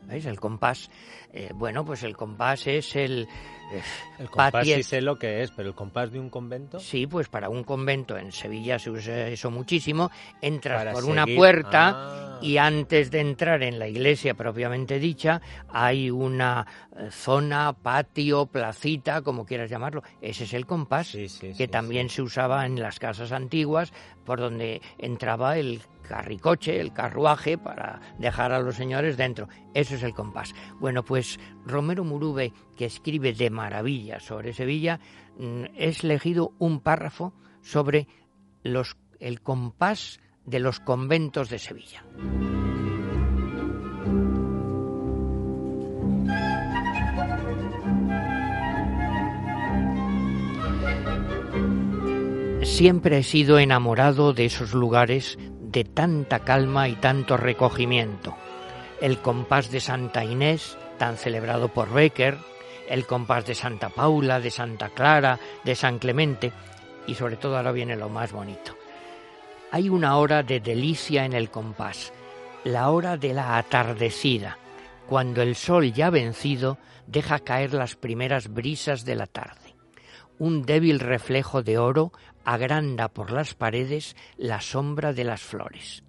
¿Veis? 0.07 0.25
El 0.25 0.39
compás. 0.39 0.89
Eh, 1.33 1.49
bueno, 1.53 1.83
pues 1.83 2.03
el 2.03 2.15
compás 2.15 2.67
es 2.67 2.95
el... 2.95 3.27
eh, 3.71 3.81
El 4.19 4.29
compás 4.29 4.53
Patiet- 4.53 4.75
sí 4.77 4.83
sé 4.83 5.01
lo 5.01 5.17
que 5.17 5.41
es, 5.41 5.51
pero 5.51 5.69
el 5.69 5.75
compás 5.75 6.11
de 6.11 6.19
un 6.19 6.29
convento. 6.29 6.79
Sí, 6.79 7.07
pues 7.07 7.27
para 7.27 7.49
un 7.49 7.63
convento 7.63 8.17
en 8.17 8.31
Sevilla 8.31 8.77
se 8.79 8.89
usa 8.91 9.27
eso 9.27 9.49
muchísimo. 9.51 10.11
Entras 10.41 10.79
Para 10.79 10.93
por 10.93 11.05
una 11.05 11.25
puerta 11.25 12.35
Ah. 12.35 12.39
y 12.41 12.57
antes 12.57 13.09
de 13.11 13.21
entrar 13.21 13.63
en 13.63 13.79
la 13.79 13.87
iglesia 13.87 14.33
propiamente 14.35 14.99
dicha 14.99 15.41
hay 15.69 16.09
una 16.11 16.65
eh, 16.95 17.09
zona, 17.11 17.73
patio, 17.73 18.45
placita, 18.45 19.21
como 19.23 19.45
quieras 19.45 19.69
llamarlo. 19.69 20.03
Ese 20.21 20.43
es 20.43 20.53
el 20.53 20.65
compás 20.65 21.07
Sí, 21.07 21.27
sí, 21.29 21.47
que 21.49 21.53
sí, 21.55 21.67
también 21.67 22.09
se 22.09 22.21
usaba 22.21 22.65
en 22.65 22.79
las 22.79 22.99
casas 22.99 23.31
antiguas 23.31 23.91
por 24.25 24.39
donde 24.39 24.81
entraba 24.97 25.57
el 25.57 25.81
carricoche, 26.05 26.79
el 26.79 26.93
carruaje 26.93 27.57
para 27.57 27.99
dejar 28.19 28.51
a 28.51 28.59
los 28.59 28.75
señores 28.75 29.17
dentro. 29.17 29.47
Eso 29.73 29.95
es 29.95 30.03
el 30.03 30.13
compás. 30.13 30.53
Bueno, 30.79 31.03
pues 31.03 31.39
Romero 31.65 32.03
Murube, 32.03 32.53
que 32.75 32.85
escribe 32.85 33.33
de 33.33 33.49
maravilla 33.49 34.19
sobre 34.19 34.53
Sevilla, 34.53 34.99
mm, 35.37 35.63
es 35.75 36.03
elegido 36.03 36.53
un 36.59 36.79
párrafo 36.79 37.33
sobre 37.61 38.07
los, 38.63 38.97
el 39.19 39.41
compás 39.41 40.19
de 40.45 40.59
los 40.59 40.79
conventos 40.79 41.49
de 41.49 41.59
Sevilla. 41.59 42.03
Siempre 52.65 53.19
he 53.19 53.23
sido 53.23 53.57
enamorado 53.57 54.33
de 54.33 54.45
esos 54.45 54.73
lugares 54.73 55.37
de 55.75 55.83
tanta 55.83 56.39
calma 56.39 56.87
y 56.87 56.95
tanto 56.95 57.35
recogimiento. 57.35 58.33
El 59.01 59.17
compás 59.17 59.71
de 59.71 59.81
Santa 59.81 60.23
Inés, 60.23 60.77
tan 60.97 61.17
celebrado 61.17 61.67
por 61.67 61.91
Becker, 61.91 62.37
el 62.87 63.05
compás 63.05 63.45
de 63.45 63.55
Santa 63.55 63.89
Paula, 63.89 64.39
de 64.39 64.51
Santa 64.51 64.87
Clara, 64.87 65.37
de 65.65 65.75
San 65.75 65.99
Clemente, 65.99 66.53
y 67.07 67.15
sobre 67.15 67.35
todo 67.35 67.57
ahora 67.57 67.73
viene 67.73 67.97
lo 67.97 68.07
más 68.07 68.31
bonito. 68.31 68.73
Hay 69.69 69.89
una 69.89 70.15
hora 70.15 70.43
de 70.43 70.61
delicia 70.61 71.25
en 71.25 71.33
el 71.33 71.51
compás, 71.51 72.13
la 72.63 72.89
hora 72.89 73.17
de 73.17 73.33
la 73.33 73.57
atardecida, 73.57 74.57
cuando 75.07 75.41
el 75.41 75.57
sol 75.57 75.91
ya 75.91 76.09
vencido 76.09 76.77
deja 77.05 77.39
caer 77.39 77.73
las 77.73 77.97
primeras 77.97 78.47
brisas 78.47 79.03
de 79.03 79.15
la 79.15 79.27
tarde. 79.27 79.75
Un 80.39 80.65
débil 80.65 81.01
reflejo 81.01 81.63
de 81.63 81.77
oro 81.77 82.13
agranda 82.45 83.09
por 83.09 83.31
las 83.31 83.55
paredes 83.55 84.15
la 84.37 84.61
sombra 84.61 85.11
de 85.13 85.23
las 85.23 85.41
flores. 85.41 86.03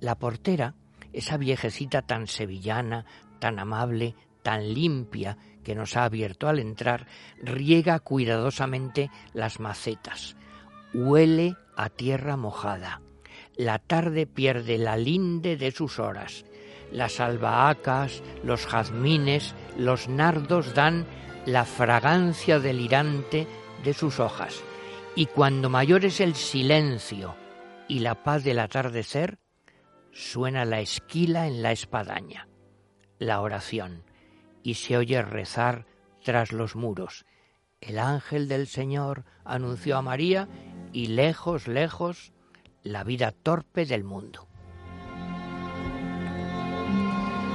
La 0.00 0.18
portera, 0.18 0.74
esa 1.12 1.36
viejecita 1.36 2.02
tan 2.02 2.26
sevillana, 2.26 3.04
tan 3.40 3.58
amable, 3.58 4.14
tan 4.42 4.72
limpia 4.72 5.36
que 5.64 5.74
nos 5.74 5.96
ha 5.96 6.04
abierto 6.04 6.48
al 6.48 6.58
entrar, 6.58 7.06
riega 7.42 7.98
cuidadosamente 7.98 9.10
las 9.32 9.60
macetas. 9.60 10.36
Huele 10.94 11.56
a 11.76 11.88
tierra 11.88 12.36
mojada. 12.36 13.02
La 13.56 13.78
tarde 13.78 14.26
pierde 14.26 14.78
la 14.78 14.96
linde 14.96 15.56
de 15.56 15.70
sus 15.72 15.98
horas. 15.98 16.44
Las 16.92 17.20
albahacas, 17.20 18.22
los 18.44 18.66
jazmines, 18.66 19.54
los 19.76 20.08
nardos 20.08 20.74
dan 20.74 21.06
la 21.44 21.64
fragancia 21.64 22.60
delirante 22.60 23.46
de 23.84 23.94
sus 23.94 24.20
hojas. 24.20 24.62
Y 25.18 25.26
cuando 25.26 25.68
mayor 25.68 26.04
es 26.04 26.20
el 26.20 26.36
silencio 26.36 27.34
y 27.88 27.98
la 27.98 28.22
paz 28.22 28.44
del 28.44 28.60
atardecer, 28.60 29.40
suena 30.12 30.64
la 30.64 30.78
esquila 30.78 31.48
en 31.48 31.60
la 31.60 31.72
espadaña, 31.72 32.46
la 33.18 33.40
oración, 33.40 34.04
y 34.62 34.74
se 34.74 34.96
oye 34.96 35.20
rezar 35.22 35.86
tras 36.22 36.52
los 36.52 36.76
muros. 36.76 37.26
El 37.80 37.98
ángel 37.98 38.46
del 38.46 38.68
Señor 38.68 39.24
anunció 39.44 39.96
a 39.96 40.02
María 40.02 40.48
y 40.92 41.08
lejos, 41.08 41.66
lejos, 41.66 42.32
la 42.84 43.02
vida 43.02 43.32
torpe 43.32 43.86
del 43.86 44.04
mundo. 44.04 44.46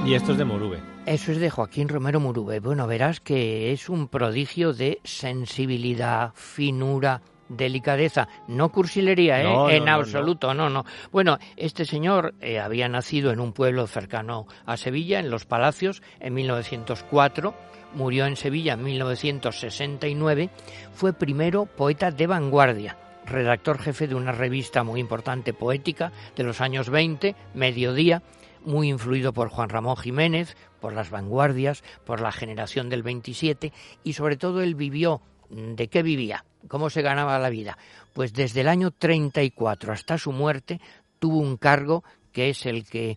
Y 0.04 0.12
esto 0.12 0.32
es 0.32 0.38
de 0.38 0.44
Murube. 0.44 0.82
Eso 1.06 1.32
es 1.32 1.40
de 1.40 1.48
Joaquín 1.48 1.88
Romero 1.88 2.20
Murube. 2.20 2.60
Bueno, 2.60 2.86
verás 2.86 3.20
que 3.20 3.72
es 3.72 3.88
un 3.88 4.08
prodigio 4.08 4.74
de 4.74 5.00
sensibilidad, 5.02 6.32
finura, 6.34 7.22
delicadeza, 7.48 8.28
no 8.48 8.70
cursilería, 8.70 9.40
¿eh? 9.40 9.44
No, 9.44 9.70
en 9.70 9.84
no, 9.84 9.92
absoluto, 9.92 10.54
no. 10.54 10.70
no, 10.70 10.84
Bueno, 11.12 11.38
este 11.56 11.84
señor 11.84 12.34
eh, 12.40 12.58
había 12.58 12.88
nacido 12.88 13.30
en 13.30 13.40
un 13.40 13.52
pueblo 13.52 13.86
cercano 13.86 14.46
a 14.66 14.76
Sevilla, 14.76 15.20
en 15.20 15.30
Los 15.30 15.44
Palacios, 15.44 16.02
en 16.20 16.34
1904, 16.34 17.54
murió 17.94 18.26
en 18.26 18.36
Sevilla 18.36 18.74
en 18.74 18.82
1969, 18.82 20.50
fue 20.92 21.12
primero 21.12 21.66
poeta 21.66 22.10
de 22.10 22.26
vanguardia, 22.26 22.98
redactor 23.26 23.78
jefe 23.78 24.08
de 24.08 24.14
una 24.14 24.32
revista 24.32 24.82
muy 24.82 25.00
importante 25.00 25.52
poética 25.52 26.12
de 26.36 26.44
los 26.44 26.60
años 26.60 26.90
20, 26.90 27.34
Mediodía, 27.54 28.22
muy 28.64 28.88
influido 28.88 29.32
por 29.32 29.50
Juan 29.50 29.68
Ramón 29.68 29.96
Jiménez, 29.96 30.56
por 30.80 30.94
las 30.94 31.10
vanguardias, 31.10 31.84
por 32.04 32.20
la 32.20 32.32
generación 32.32 32.88
del 32.88 33.02
27 33.02 33.72
y 34.02 34.14
sobre 34.14 34.36
todo 34.36 34.62
él 34.62 34.74
vivió 34.74 35.20
¿De 35.50 35.88
qué 35.88 36.02
vivía? 36.02 36.44
¿Cómo 36.68 36.90
se 36.90 37.02
ganaba 37.02 37.38
la 37.38 37.50
vida? 37.50 37.76
Pues 38.12 38.32
desde 38.32 38.62
el 38.62 38.68
año 38.68 38.90
34 38.90 39.92
hasta 39.92 40.18
su 40.18 40.32
muerte 40.32 40.80
tuvo 41.18 41.38
un 41.38 41.56
cargo 41.56 42.04
que 42.32 42.50
es 42.50 42.66
el 42.66 42.86
que 42.86 43.16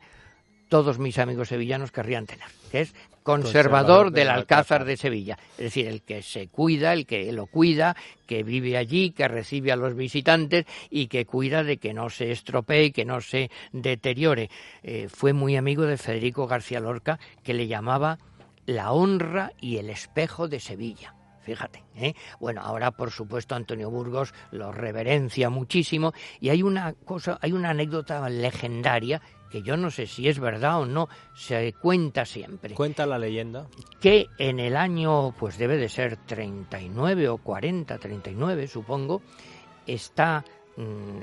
todos 0.70 1.00
mis 1.00 1.18
amigos 1.18 1.50
sevillanos 1.50 1.92
querrían 1.92 2.26
tener, 2.26 2.48
que 2.72 2.82
es 2.82 2.94
conservador, 3.24 4.12
del 4.12 4.30
Alcázar 4.30 4.86
de 4.86 4.96
Sevilla. 4.96 5.38
Es 5.58 5.66
decir, 5.66 5.88
el 5.88 6.02
que 6.02 6.22
se 6.22 6.48
cuida, 6.48 6.94
el 6.94 7.06
que 7.06 7.32
lo 7.32 7.48
cuida, 7.48 7.96
que 8.26 8.44
vive 8.44 8.78
allí, 8.78 9.12
que 9.12 9.28
recibe 9.28 9.72
a 9.72 9.76
los 9.76 9.96
visitantes 9.96 10.66
y 10.90 11.08
que 11.08 11.26
cuida 11.26 11.64
de 11.64 11.78
que 11.78 11.94
no 11.94 12.10
se 12.10 12.32
estropee, 12.32 12.92
que 12.92 13.06
no 13.06 13.20
se 13.22 13.50
deteriore. 13.72 14.50
Eh, 14.84 15.08
fue 15.10 15.34
muy 15.34 15.58
amigo 15.58 15.84
de 15.84 15.98
Federico 15.98 16.48
García 16.48 16.80
Lorca, 16.80 17.20
que 17.44 17.54
le 17.54 17.68
llamaba 17.68 18.18
la 18.66 18.92
honra 18.92 19.52
y 19.60 19.78
el 19.78 19.90
espejo 19.90 20.48
de 20.48 20.60
Sevilla 20.60 21.17
fíjate. 21.48 21.82
¿eh? 21.96 22.14
Bueno, 22.42 22.60
ahora 22.62 22.92
por 22.92 23.10
supuesto 23.10 23.56
Antonio 23.56 23.90
Burgos 23.90 24.34
lo 24.52 24.74
reverencia 24.74 25.50
muchísimo 25.50 26.12
y 26.42 26.50
hay 26.50 26.62
una 26.62 26.92
cosa, 26.92 27.40
hay 27.42 27.54
una 27.54 27.70
anécdota 27.70 28.28
legendaria 28.28 29.22
que 29.50 29.62
yo 29.62 29.78
no 29.78 29.90
sé 29.90 30.08
si 30.08 30.28
es 30.28 30.42
verdad 30.42 30.82
o 30.82 30.86
no, 30.86 31.08
se 31.34 31.72
cuenta 31.72 32.26
siempre. 32.26 32.76
Cuenta 32.76 33.06
la 33.06 33.18
leyenda. 33.18 33.68
Que 34.02 34.28
en 34.38 34.60
el 34.60 34.76
año, 34.76 35.34
pues 35.40 35.58
debe 35.58 35.78
de 35.78 35.88
ser 35.88 36.18
39 36.18 37.30
o 37.30 37.38
40, 37.38 37.98
39 37.98 38.68
supongo, 38.68 39.22
está 39.86 40.44
mm, 40.76 41.22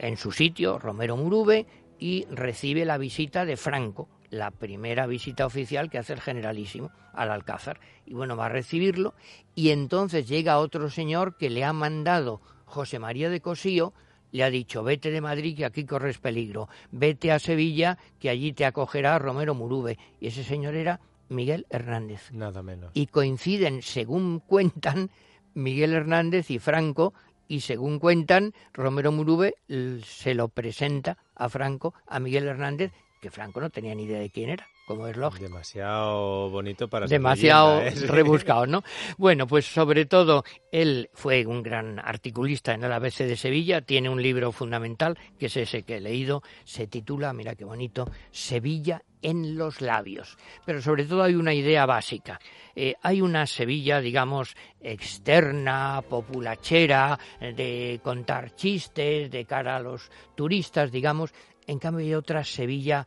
en 0.00 0.16
su 0.18 0.32
sitio 0.32 0.78
Romero 0.78 1.16
Murube 1.16 1.64
y 1.98 2.26
recibe 2.26 2.84
la 2.84 2.98
visita 2.98 3.46
de 3.46 3.56
Franco, 3.56 4.06
la 4.32 4.50
primera 4.50 5.06
visita 5.06 5.44
oficial 5.44 5.90
que 5.90 5.98
hace 5.98 6.14
el 6.14 6.20
generalísimo 6.20 6.90
al 7.12 7.30
Alcázar. 7.30 7.78
Y 8.06 8.14
bueno, 8.14 8.34
va 8.34 8.46
a 8.46 8.48
recibirlo 8.48 9.14
y 9.54 9.70
entonces 9.70 10.26
llega 10.26 10.58
otro 10.58 10.88
señor 10.88 11.36
que 11.36 11.50
le 11.50 11.64
ha 11.64 11.72
mandado 11.74 12.40
José 12.64 12.98
María 12.98 13.28
de 13.28 13.42
Cosío, 13.42 13.92
le 14.30 14.42
ha 14.42 14.50
dicho, 14.50 14.82
vete 14.82 15.10
de 15.10 15.20
Madrid 15.20 15.54
que 15.54 15.66
aquí 15.66 15.84
corres 15.84 16.16
peligro, 16.16 16.70
vete 16.90 17.30
a 17.30 17.38
Sevilla 17.38 17.98
que 18.18 18.30
allí 18.30 18.54
te 18.54 18.64
acogerá 18.64 19.18
Romero 19.18 19.54
Murube. 19.54 19.98
Y 20.18 20.28
ese 20.28 20.44
señor 20.44 20.76
era 20.76 20.98
Miguel 21.28 21.66
Hernández. 21.68 22.32
Nada 22.32 22.62
menos. 22.62 22.90
Y 22.94 23.08
coinciden, 23.08 23.82
según 23.82 24.40
cuentan, 24.40 25.10
Miguel 25.52 25.92
Hernández 25.92 26.50
y 26.50 26.58
Franco, 26.58 27.12
y 27.48 27.60
según 27.60 27.98
cuentan, 27.98 28.54
Romero 28.72 29.12
Murube 29.12 29.56
se 30.02 30.32
lo 30.32 30.48
presenta 30.48 31.18
a 31.34 31.50
Franco, 31.50 31.92
a 32.06 32.18
Miguel 32.18 32.48
Hernández, 32.48 32.92
que 33.22 33.30
Franco 33.30 33.60
no 33.60 33.70
tenía 33.70 33.94
ni 33.94 34.02
idea 34.02 34.18
de 34.18 34.30
quién 34.30 34.50
era, 34.50 34.68
como 34.84 35.06
es 35.06 35.16
lógico. 35.16 35.44
Demasiado 35.44 36.50
bonito 36.50 36.88
para 36.88 37.06
ser 37.06 37.20
Demasiado 37.20 37.80
¿eh? 37.80 37.94
rebuscado, 38.08 38.66
¿no? 38.66 38.82
Bueno, 39.16 39.46
pues 39.46 39.64
sobre 39.64 40.06
todo 40.06 40.44
él 40.72 41.08
fue 41.14 41.46
un 41.46 41.62
gran 41.62 42.00
articulista 42.00 42.74
en 42.74 42.82
el 42.82 42.92
ABC 42.92 43.18
de 43.18 43.36
Sevilla, 43.36 43.80
tiene 43.80 44.10
un 44.10 44.20
libro 44.20 44.50
fundamental, 44.50 45.16
que 45.38 45.46
es 45.46 45.56
ese 45.56 45.84
que 45.84 45.98
he 45.98 46.00
leído, 46.00 46.42
se 46.64 46.88
titula, 46.88 47.32
mira 47.32 47.54
qué 47.54 47.64
bonito, 47.64 48.10
Sevilla 48.32 49.00
en 49.22 49.56
los 49.56 49.80
labios. 49.80 50.36
Pero 50.66 50.82
sobre 50.82 51.04
todo 51.04 51.22
hay 51.22 51.36
una 51.36 51.54
idea 51.54 51.86
básica. 51.86 52.40
Eh, 52.74 52.94
hay 53.02 53.20
una 53.20 53.46
Sevilla, 53.46 54.00
digamos, 54.00 54.56
externa, 54.80 56.02
populachera, 56.08 57.16
eh, 57.40 57.52
de 57.52 58.00
contar 58.02 58.56
chistes 58.56 59.30
de 59.30 59.44
cara 59.44 59.76
a 59.76 59.80
los 59.80 60.10
turistas, 60.34 60.90
digamos, 60.90 61.32
en 61.66 61.78
cambio 61.78 62.04
hay 62.04 62.14
otra 62.14 62.44
Sevilla 62.44 63.06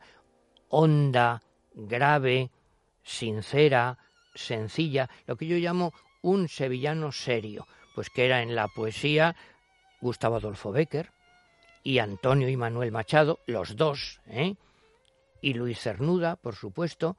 honda, 0.68 1.42
grave, 1.74 2.50
sincera, 3.02 3.98
sencilla, 4.34 5.08
lo 5.26 5.36
que 5.36 5.46
yo 5.46 5.56
llamo 5.56 5.92
un 6.22 6.48
sevillano 6.48 7.12
serio, 7.12 7.66
pues 7.94 8.10
que 8.10 8.26
era 8.26 8.42
en 8.42 8.54
la 8.54 8.68
poesía 8.68 9.36
Gustavo 10.00 10.36
Adolfo 10.36 10.72
Becker 10.72 11.12
y 11.82 11.98
Antonio 11.98 12.48
y 12.48 12.56
Manuel 12.56 12.92
Machado, 12.92 13.38
los 13.46 13.76
dos, 13.76 14.20
¿eh? 14.26 14.56
y 15.40 15.54
Luis 15.54 15.78
Cernuda, 15.78 16.36
por 16.36 16.56
supuesto, 16.56 17.16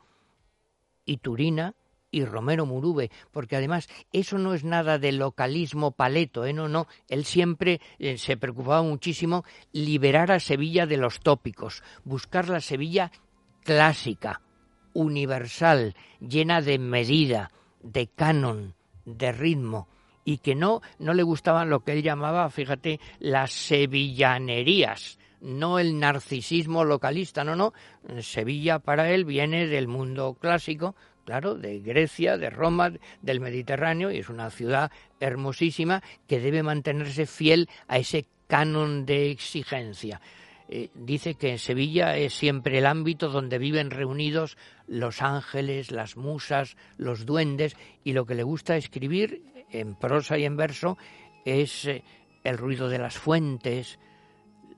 y 1.06 1.18
Turina, 1.18 1.74
y 2.12 2.26
Romero 2.26 2.66
Murube, 2.66 3.12
porque 3.32 3.56
además 3.56 3.90
eso 4.12 4.38
no 4.38 4.54
es 4.54 4.64
nada 4.64 4.98
de 4.98 5.12
localismo 5.12 5.92
paleto, 5.92 6.46
¿eh? 6.46 6.54
no, 6.54 6.68
no, 6.68 6.88
él 7.10 7.26
siempre 7.26 7.82
eh, 8.00 8.18
se 8.18 8.38
preocupaba 8.38 8.82
muchísimo 8.82 9.44
liberar 9.72 10.32
a 10.32 10.40
Sevilla 10.40 10.86
de 10.86 10.98
los 10.98 11.20
tópicos, 11.20 11.84
buscar 12.04 12.50
la 12.50 12.62
Sevilla 12.62 13.12
clásica, 13.64 14.42
universal, 14.94 15.96
llena 16.20 16.62
de 16.62 16.80
medida, 16.80 17.52
de 17.84 18.08
canon, 18.08 18.76
de 19.06 19.32
ritmo, 19.32 19.88
y 20.24 20.40
que 20.40 20.56
no, 20.56 20.82
no 21.00 21.14
le 21.14 21.24
gustaban 21.24 21.70
lo 21.70 21.82
que 21.82 21.94
él 21.94 22.04
llamaba, 22.04 22.50
fíjate, 22.50 23.00
las 23.20 23.52
sevillanerías, 23.52 25.20
no 25.40 25.80
el 25.80 26.00
narcisismo 26.00 26.84
localista, 26.84 27.44
no, 27.44 27.56
no. 27.56 27.74
Sevilla 28.22 28.80
para 28.80 29.12
él 29.12 29.24
viene 29.24 29.68
del 29.68 29.88
mundo 29.88 30.36
clásico, 30.40 30.96
claro, 31.28 31.56
de 31.56 31.80
Grecia, 31.80 32.38
de 32.38 32.50
Roma, 32.50 32.94
del 33.22 33.42
Mediterráneo, 33.42 34.10
y 34.10 34.20
es 34.20 34.30
una 34.30 34.50
ciudad 34.50 34.92
hermosísima 35.20 36.02
que 36.26 36.40
debe 36.40 36.64
mantenerse 36.64 37.26
fiel 37.26 37.68
a 37.90 37.98
ese 37.98 38.26
canon 38.48 39.06
de 39.06 39.30
exigencia. 39.30 40.22
Eh, 40.70 40.90
dice 40.96 41.34
que 41.34 41.52
en 41.52 41.60
Sevilla 41.60 42.16
es 42.16 42.34
siempre 42.34 42.78
el 42.78 42.86
ámbito 42.86 43.28
donde 43.28 43.58
viven 43.58 43.92
reunidos 43.92 44.58
los 44.88 45.22
ángeles, 45.22 45.92
las 45.92 46.16
musas, 46.16 46.78
los 46.98 47.26
duendes, 47.26 47.76
y 48.06 48.14
lo 48.14 48.26
que 48.26 48.36
le 48.36 48.44
gusta 48.44 48.78
escribir 48.78 49.44
en 49.70 49.96
prosa 49.96 50.38
y 50.38 50.46
en 50.46 50.56
verso 50.56 50.98
es 51.44 51.88
eh, 51.88 52.06
el 52.46 52.58
ruido 52.58 52.88
de 52.88 53.00
las 53.00 53.18
fuentes, 53.18 54.00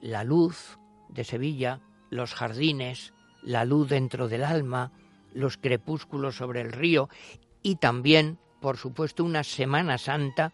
la 0.01 0.23
luz 0.23 0.79
de 1.09 1.23
Sevilla, 1.23 1.79
los 2.09 2.33
jardines, 2.33 3.13
la 3.43 3.65
luz 3.65 3.89
dentro 3.89 4.27
del 4.27 4.43
alma, 4.43 4.91
los 5.33 5.57
crepúsculos 5.57 6.35
sobre 6.35 6.61
el 6.61 6.71
río 6.71 7.09
y 7.61 7.75
también, 7.75 8.37
por 8.61 8.77
supuesto, 8.77 9.23
una 9.23 9.43
Semana 9.43 9.97
Santa 9.97 10.53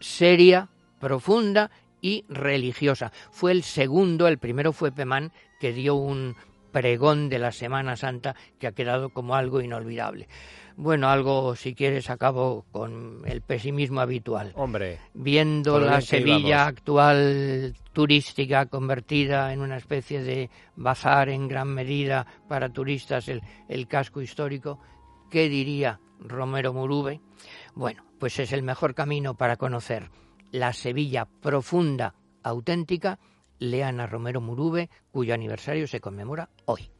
seria, 0.00 0.68
profunda 1.00 1.70
y 2.00 2.24
religiosa. 2.28 3.12
Fue 3.30 3.52
el 3.52 3.62
segundo, 3.62 4.28
el 4.28 4.38
primero 4.38 4.72
fue 4.72 4.92
Pemán, 4.92 5.32
que 5.60 5.72
dio 5.72 5.94
un 5.94 6.36
pregón 6.72 7.28
de 7.28 7.38
la 7.38 7.52
Semana 7.52 7.96
Santa 7.96 8.36
que 8.58 8.66
ha 8.66 8.72
quedado 8.72 9.10
como 9.10 9.34
algo 9.34 9.60
inolvidable. 9.60 10.28
Bueno, 10.76 11.08
algo, 11.08 11.56
si 11.56 11.74
quieres, 11.74 12.10
acabo 12.10 12.66
con 12.70 13.22
el 13.24 13.40
pesimismo 13.40 14.00
habitual. 14.00 14.52
Hombre. 14.56 14.98
Viendo 15.14 15.80
la 15.80 16.02
Sevilla 16.02 16.66
actual 16.66 17.74
turística 17.94 18.66
convertida 18.66 19.54
en 19.54 19.62
una 19.62 19.78
especie 19.78 20.22
de 20.22 20.50
bazar 20.76 21.30
en 21.30 21.48
gran 21.48 21.68
medida 21.68 22.26
para 22.46 22.68
turistas, 22.68 23.28
el, 23.28 23.40
el 23.68 23.88
casco 23.88 24.20
histórico, 24.20 24.78
¿qué 25.30 25.48
diría 25.48 25.98
Romero 26.20 26.74
Murube? 26.74 27.22
Bueno, 27.74 28.04
pues 28.18 28.38
es 28.38 28.52
el 28.52 28.62
mejor 28.62 28.94
camino 28.94 29.34
para 29.34 29.56
conocer 29.56 30.10
la 30.50 30.74
Sevilla 30.74 31.26
profunda, 31.40 32.14
auténtica, 32.42 33.18
lean 33.58 34.00
a 34.00 34.06
Romero 34.06 34.42
Murube, 34.42 34.90
cuyo 35.10 35.32
aniversario 35.32 35.86
se 35.86 36.00
conmemora 36.00 36.50
hoy. 36.66 36.90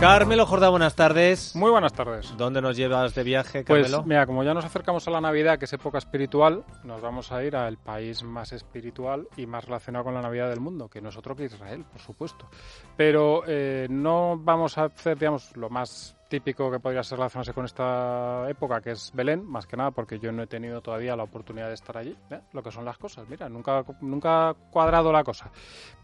Carmelo 0.00 0.46
Jordá, 0.46 0.68
buenas 0.68 0.94
tardes. 0.94 1.56
Muy 1.56 1.72
buenas 1.72 1.92
tardes. 1.92 2.32
¿Dónde 2.36 2.62
nos 2.62 2.76
llevas 2.76 3.16
de 3.16 3.24
viaje, 3.24 3.64
Pues 3.64 3.82
Carmelo? 3.82 4.04
mira, 4.04 4.26
como 4.26 4.44
ya 4.44 4.54
nos 4.54 4.64
acercamos 4.64 5.08
a 5.08 5.10
la 5.10 5.20
Navidad, 5.20 5.58
que 5.58 5.64
es 5.64 5.72
época 5.72 5.98
espiritual, 5.98 6.64
nos 6.84 7.00
vamos 7.02 7.32
a 7.32 7.42
ir 7.42 7.56
al 7.56 7.78
país 7.78 8.22
más 8.22 8.52
espiritual 8.52 9.26
y 9.36 9.46
más 9.46 9.64
relacionado 9.64 10.04
con 10.04 10.14
la 10.14 10.22
Navidad 10.22 10.50
del 10.50 10.60
mundo, 10.60 10.88
que 10.88 11.00
no 11.00 11.08
es 11.08 11.16
otro 11.16 11.34
que 11.34 11.46
Israel, 11.46 11.84
por 11.90 12.00
supuesto. 12.00 12.48
Pero 12.96 13.42
eh, 13.48 13.88
no 13.90 14.38
vamos 14.38 14.78
a 14.78 14.84
hacer, 14.84 15.18
digamos, 15.18 15.56
lo 15.56 15.68
más 15.68 16.16
típico 16.28 16.70
que 16.70 16.78
podría 16.78 17.02
ser 17.02 17.18
relacionarse 17.18 17.52
con 17.52 17.64
esta 17.64 18.48
época, 18.48 18.80
que 18.80 18.92
es 18.92 19.10
Belén, 19.14 19.44
más 19.46 19.66
que 19.66 19.76
nada 19.76 19.90
porque 19.90 20.18
yo 20.18 20.30
no 20.30 20.42
he 20.42 20.46
tenido 20.46 20.80
todavía 20.80 21.16
la 21.16 21.22
oportunidad 21.22 21.68
de 21.68 21.74
estar 21.74 21.96
allí, 21.96 22.16
¿eh? 22.30 22.40
lo 22.52 22.62
que 22.62 22.70
son 22.70 22.84
las 22.84 22.98
cosas, 22.98 23.28
mira, 23.28 23.48
nunca, 23.48 23.84
nunca 24.00 24.50
ha 24.50 24.54
cuadrado 24.54 25.10
la 25.10 25.24
cosa. 25.24 25.50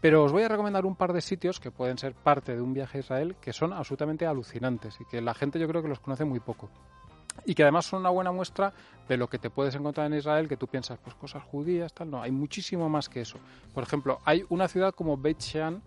Pero 0.01 0.23
os 0.23 0.31
voy 0.31 0.43
a 0.43 0.47
recomendar 0.47 0.85
un 0.85 0.95
par 0.95 1.13
de 1.13 1.21
sitios 1.21 1.59
que 1.59 1.71
pueden 1.71 1.97
ser 1.97 2.13
parte 2.13 2.55
de 2.55 2.61
un 2.61 2.73
viaje 2.73 2.97
a 2.97 3.01
Israel 3.01 3.35
que 3.39 3.53
son 3.53 3.71
absolutamente 3.71 4.25
alucinantes 4.25 4.99
y 4.99 5.05
que 5.05 5.21
la 5.21 5.33
gente 5.33 5.59
yo 5.59 5.67
creo 5.67 5.81
que 5.81 5.89
los 5.89 5.99
conoce 5.99 6.25
muy 6.25 6.39
poco. 6.39 6.69
Y 7.45 7.53
que 7.53 7.63
además 7.63 7.85
son 7.85 7.99
una 7.99 8.09
buena 8.09 8.31
muestra 8.31 8.73
de 9.07 9.17
lo 9.17 9.27
que 9.27 9.37
te 9.37 9.49
puedes 9.49 9.75
encontrar 9.75 10.07
en 10.07 10.17
Israel, 10.17 10.47
que 10.47 10.57
tú 10.57 10.67
piensas, 10.67 10.97
pues 11.03 11.15
cosas 11.15 11.43
judías, 11.43 11.93
tal, 11.93 12.09
no, 12.09 12.21
hay 12.21 12.31
muchísimo 12.31 12.89
más 12.89 13.09
que 13.09 13.21
eso. 13.21 13.37
Por 13.73 13.83
ejemplo, 13.83 14.19
hay 14.23 14.45
una 14.49 14.67
ciudad 14.67 14.93
como 14.93 15.17
Beit 15.17 15.39
Shean, 15.39 15.81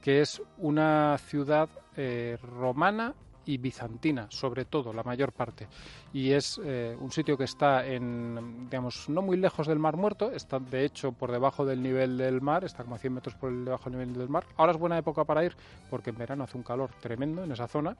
que 0.00 0.20
es 0.20 0.40
una 0.58 1.18
ciudad 1.18 1.68
eh, 1.96 2.38
romana 2.40 3.14
y 3.46 3.58
bizantina, 3.58 4.26
sobre 4.30 4.64
todo, 4.64 4.92
la 4.92 5.02
mayor 5.02 5.32
parte. 5.32 5.68
Y 6.12 6.32
es 6.32 6.60
eh, 6.64 6.96
un 7.00 7.10
sitio 7.10 7.38
que 7.38 7.44
está 7.44 7.86
en, 7.86 8.68
digamos, 8.68 9.08
no 9.08 9.22
muy 9.22 9.36
lejos 9.36 9.66
del 9.66 9.78
Mar 9.78 9.96
Muerto, 9.96 10.30
está 10.32 10.58
de 10.58 10.84
hecho 10.84 11.12
por 11.12 11.32
debajo 11.32 11.64
del 11.64 11.82
nivel 11.82 12.18
del 12.18 12.40
mar, 12.40 12.64
está 12.64 12.82
como 12.82 12.96
a 12.96 12.98
100 12.98 13.14
metros 13.14 13.34
por 13.36 13.52
debajo 13.52 13.88
del 13.88 14.00
nivel 14.00 14.14
del 14.18 14.28
mar. 14.28 14.44
Ahora 14.56 14.72
es 14.72 14.78
buena 14.78 14.98
época 14.98 15.24
para 15.24 15.44
ir 15.44 15.56
porque 15.88 16.10
en 16.10 16.18
verano 16.18 16.44
hace 16.44 16.58
un 16.58 16.64
calor 16.64 16.90
tremendo 17.00 17.44
en 17.44 17.52
esa 17.52 17.68
zona 17.68 17.96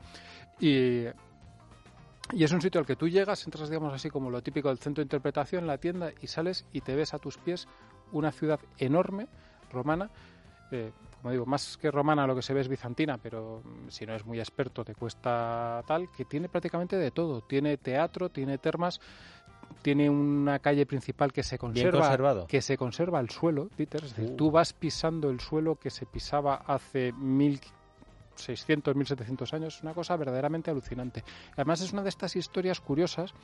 y 0.61 1.07
y 2.33 2.43
es 2.43 2.51
un 2.51 2.61
sitio 2.61 2.81
al 2.81 2.87
que 2.87 2.97
tú 2.97 3.09
llegas, 3.09 3.45
entras, 3.45 3.69
digamos 3.69 3.95
así, 3.95 4.11
como 4.11 4.31
lo 4.31 4.43
típico 4.43 4.69
del 4.69 4.79
centro 4.79 5.01
de 5.01 5.05
interpretación, 5.05 5.67
la 5.67 5.79
tienda, 5.79 6.11
y 6.21 6.27
sales 6.27 6.67
y 6.73 6.81
te 6.81 6.97
ves 6.97 7.15
a 7.15 7.19
tus 7.19 7.39
pies 7.39 7.69
una 8.11 8.33
ciudad 8.33 8.59
enorme, 8.79 9.29
romana. 9.71 10.11
Eh, 10.73 10.91
como 11.27 11.33
digo, 11.33 11.45
más 11.45 11.77
que 11.77 11.91
romana 11.91 12.25
lo 12.25 12.37
que 12.37 12.43
se 12.43 12.55
ve 12.55 12.61
es 12.61 12.69
bizantina, 12.69 13.19
pero 13.19 13.61
mm, 13.65 13.89
si 13.89 14.07
no 14.07 14.15
es 14.15 14.25
muy 14.25 14.39
experto 14.39 14.85
te 14.85 14.95
cuesta 14.95 15.83
tal, 15.85 16.09
que 16.13 16.25
tiene 16.25 16.49
prácticamente 16.49 16.95
de 16.95 17.11
todo. 17.11 17.41
Tiene 17.41 17.79
teatro, 17.79 18.29
tiene 18.29 18.59
termas, 18.59 19.01
tiene 19.83 20.09
una 20.09 20.61
calle 20.61 20.87
principal 20.87 21.33
que 21.33 21.43
se 21.43 21.59
conserva, 21.59 22.47
que 22.47 22.63
se 22.63 22.77
conserva 22.77 23.19
el 23.19 23.29
suelo, 23.31 23.69
Peter. 23.77 24.05
Es 24.05 24.15
decir, 24.15 24.35
Uh. 24.35 24.37
tú 24.37 24.53
vas 24.53 24.73
pisando 24.73 25.29
el 25.29 25.41
suelo 25.41 25.75
que 25.75 25.91
se 25.91 26.07
pisaba 26.07 26.63
hace 26.65 27.11
mil 27.11 27.59
600, 28.37 28.95
1700 28.95 29.53
años, 29.53 29.77
es 29.79 29.83
una 29.83 29.95
cosa 29.95 30.17
verdaderamente 30.17 30.71
alucinante. 30.71 31.25
Además 31.55 31.81
es 31.81 31.93
una 31.93 32.05
de 32.05 32.09
estas 32.09 32.37
historias 32.37 32.81
curiosas 32.81 33.35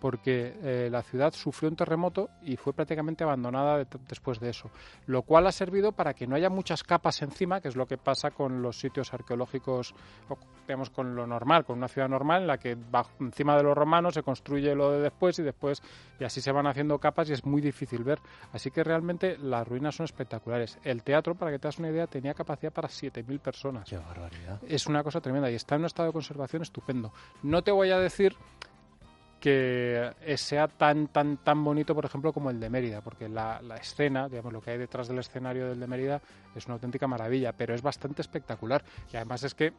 porque 0.00 0.54
eh, 0.62 0.88
la 0.90 1.02
ciudad 1.02 1.32
sufrió 1.32 1.68
un 1.70 1.76
terremoto 1.76 2.28
y 2.42 2.56
fue 2.56 2.72
prácticamente 2.72 3.24
abandonada 3.24 3.78
de- 3.78 3.86
después 4.08 4.38
de 4.40 4.50
eso, 4.50 4.70
lo 5.06 5.22
cual 5.22 5.46
ha 5.46 5.52
servido 5.52 5.92
para 5.92 6.14
que 6.14 6.26
no 6.26 6.36
haya 6.36 6.50
muchas 6.50 6.82
capas 6.82 7.22
encima, 7.22 7.60
que 7.60 7.68
es 7.68 7.76
lo 7.76 7.86
que 7.86 7.96
pasa 7.98 8.30
con 8.30 8.62
los 8.62 8.78
sitios 8.78 9.12
arqueológicos, 9.14 9.94
o, 10.28 10.36
digamos 10.66 10.90
con 10.90 11.14
lo 11.14 11.26
normal, 11.26 11.64
con 11.64 11.78
una 11.78 11.88
ciudad 11.88 12.08
normal 12.08 12.42
en 12.42 12.46
la 12.48 12.58
que 12.58 12.74
bajo, 12.74 13.10
encima 13.20 13.56
de 13.56 13.62
los 13.62 13.76
romanos 13.76 14.14
se 14.14 14.22
construye 14.22 14.74
lo 14.74 14.90
de 14.92 15.00
después 15.00 15.38
y 15.38 15.42
después 15.42 15.82
y 16.20 16.24
así 16.24 16.40
se 16.40 16.52
van 16.52 16.66
haciendo 16.66 16.98
capas 16.98 17.28
y 17.30 17.32
es 17.32 17.44
muy 17.44 17.60
difícil 17.60 18.04
ver. 18.04 18.18
Así 18.52 18.70
que 18.70 18.84
realmente 18.84 19.36
las 19.38 19.66
ruinas 19.66 19.94
son 19.96 20.04
espectaculares. 20.04 20.78
El 20.84 21.02
teatro, 21.02 21.34
para 21.34 21.50
que 21.50 21.58
te 21.58 21.68
das 21.68 21.78
una 21.78 21.90
idea, 21.90 22.06
tenía 22.06 22.34
capacidad 22.34 22.72
para 22.72 22.88
7.000 22.88 23.40
personas 23.40 23.88
Qué 23.88 23.96
barbaridad. 23.98 24.60
es 24.66 24.86
una 24.86 25.02
cosa 25.02 25.20
tremenda 25.20 25.50
y 25.50 25.54
está 25.54 25.74
en 25.74 25.82
un 25.82 25.86
estado 25.86 26.08
de 26.08 26.12
conservación 26.12 26.62
estupendo. 26.62 27.12
No 27.42 27.62
te 27.62 27.70
voy 27.70 27.90
a 27.90 27.98
decir 27.98 28.36
que 29.44 30.10
sea 30.38 30.68
tan 30.68 31.08
tan 31.08 31.36
tan 31.36 31.62
bonito, 31.62 31.94
por 31.94 32.06
ejemplo, 32.06 32.32
como 32.32 32.48
el 32.48 32.58
de 32.58 32.70
Mérida, 32.70 33.02
porque 33.02 33.28
la, 33.28 33.60
escena, 33.78 34.26
digamos, 34.26 34.54
lo 34.54 34.62
que 34.62 34.70
hay 34.70 34.78
detrás 34.78 35.06
del 35.06 35.18
escenario 35.18 35.68
del 35.68 35.78
de 35.78 35.86
Mérida 35.86 36.22
es 36.56 36.64
una 36.64 36.76
auténtica 36.76 37.06
maravilla, 37.06 37.52
pero 37.52 37.74
es 37.74 37.82
bastante 37.82 38.22
espectacular. 38.22 38.82
Y 39.12 39.16
además 39.16 39.42
es 39.42 39.54
que 39.54 39.74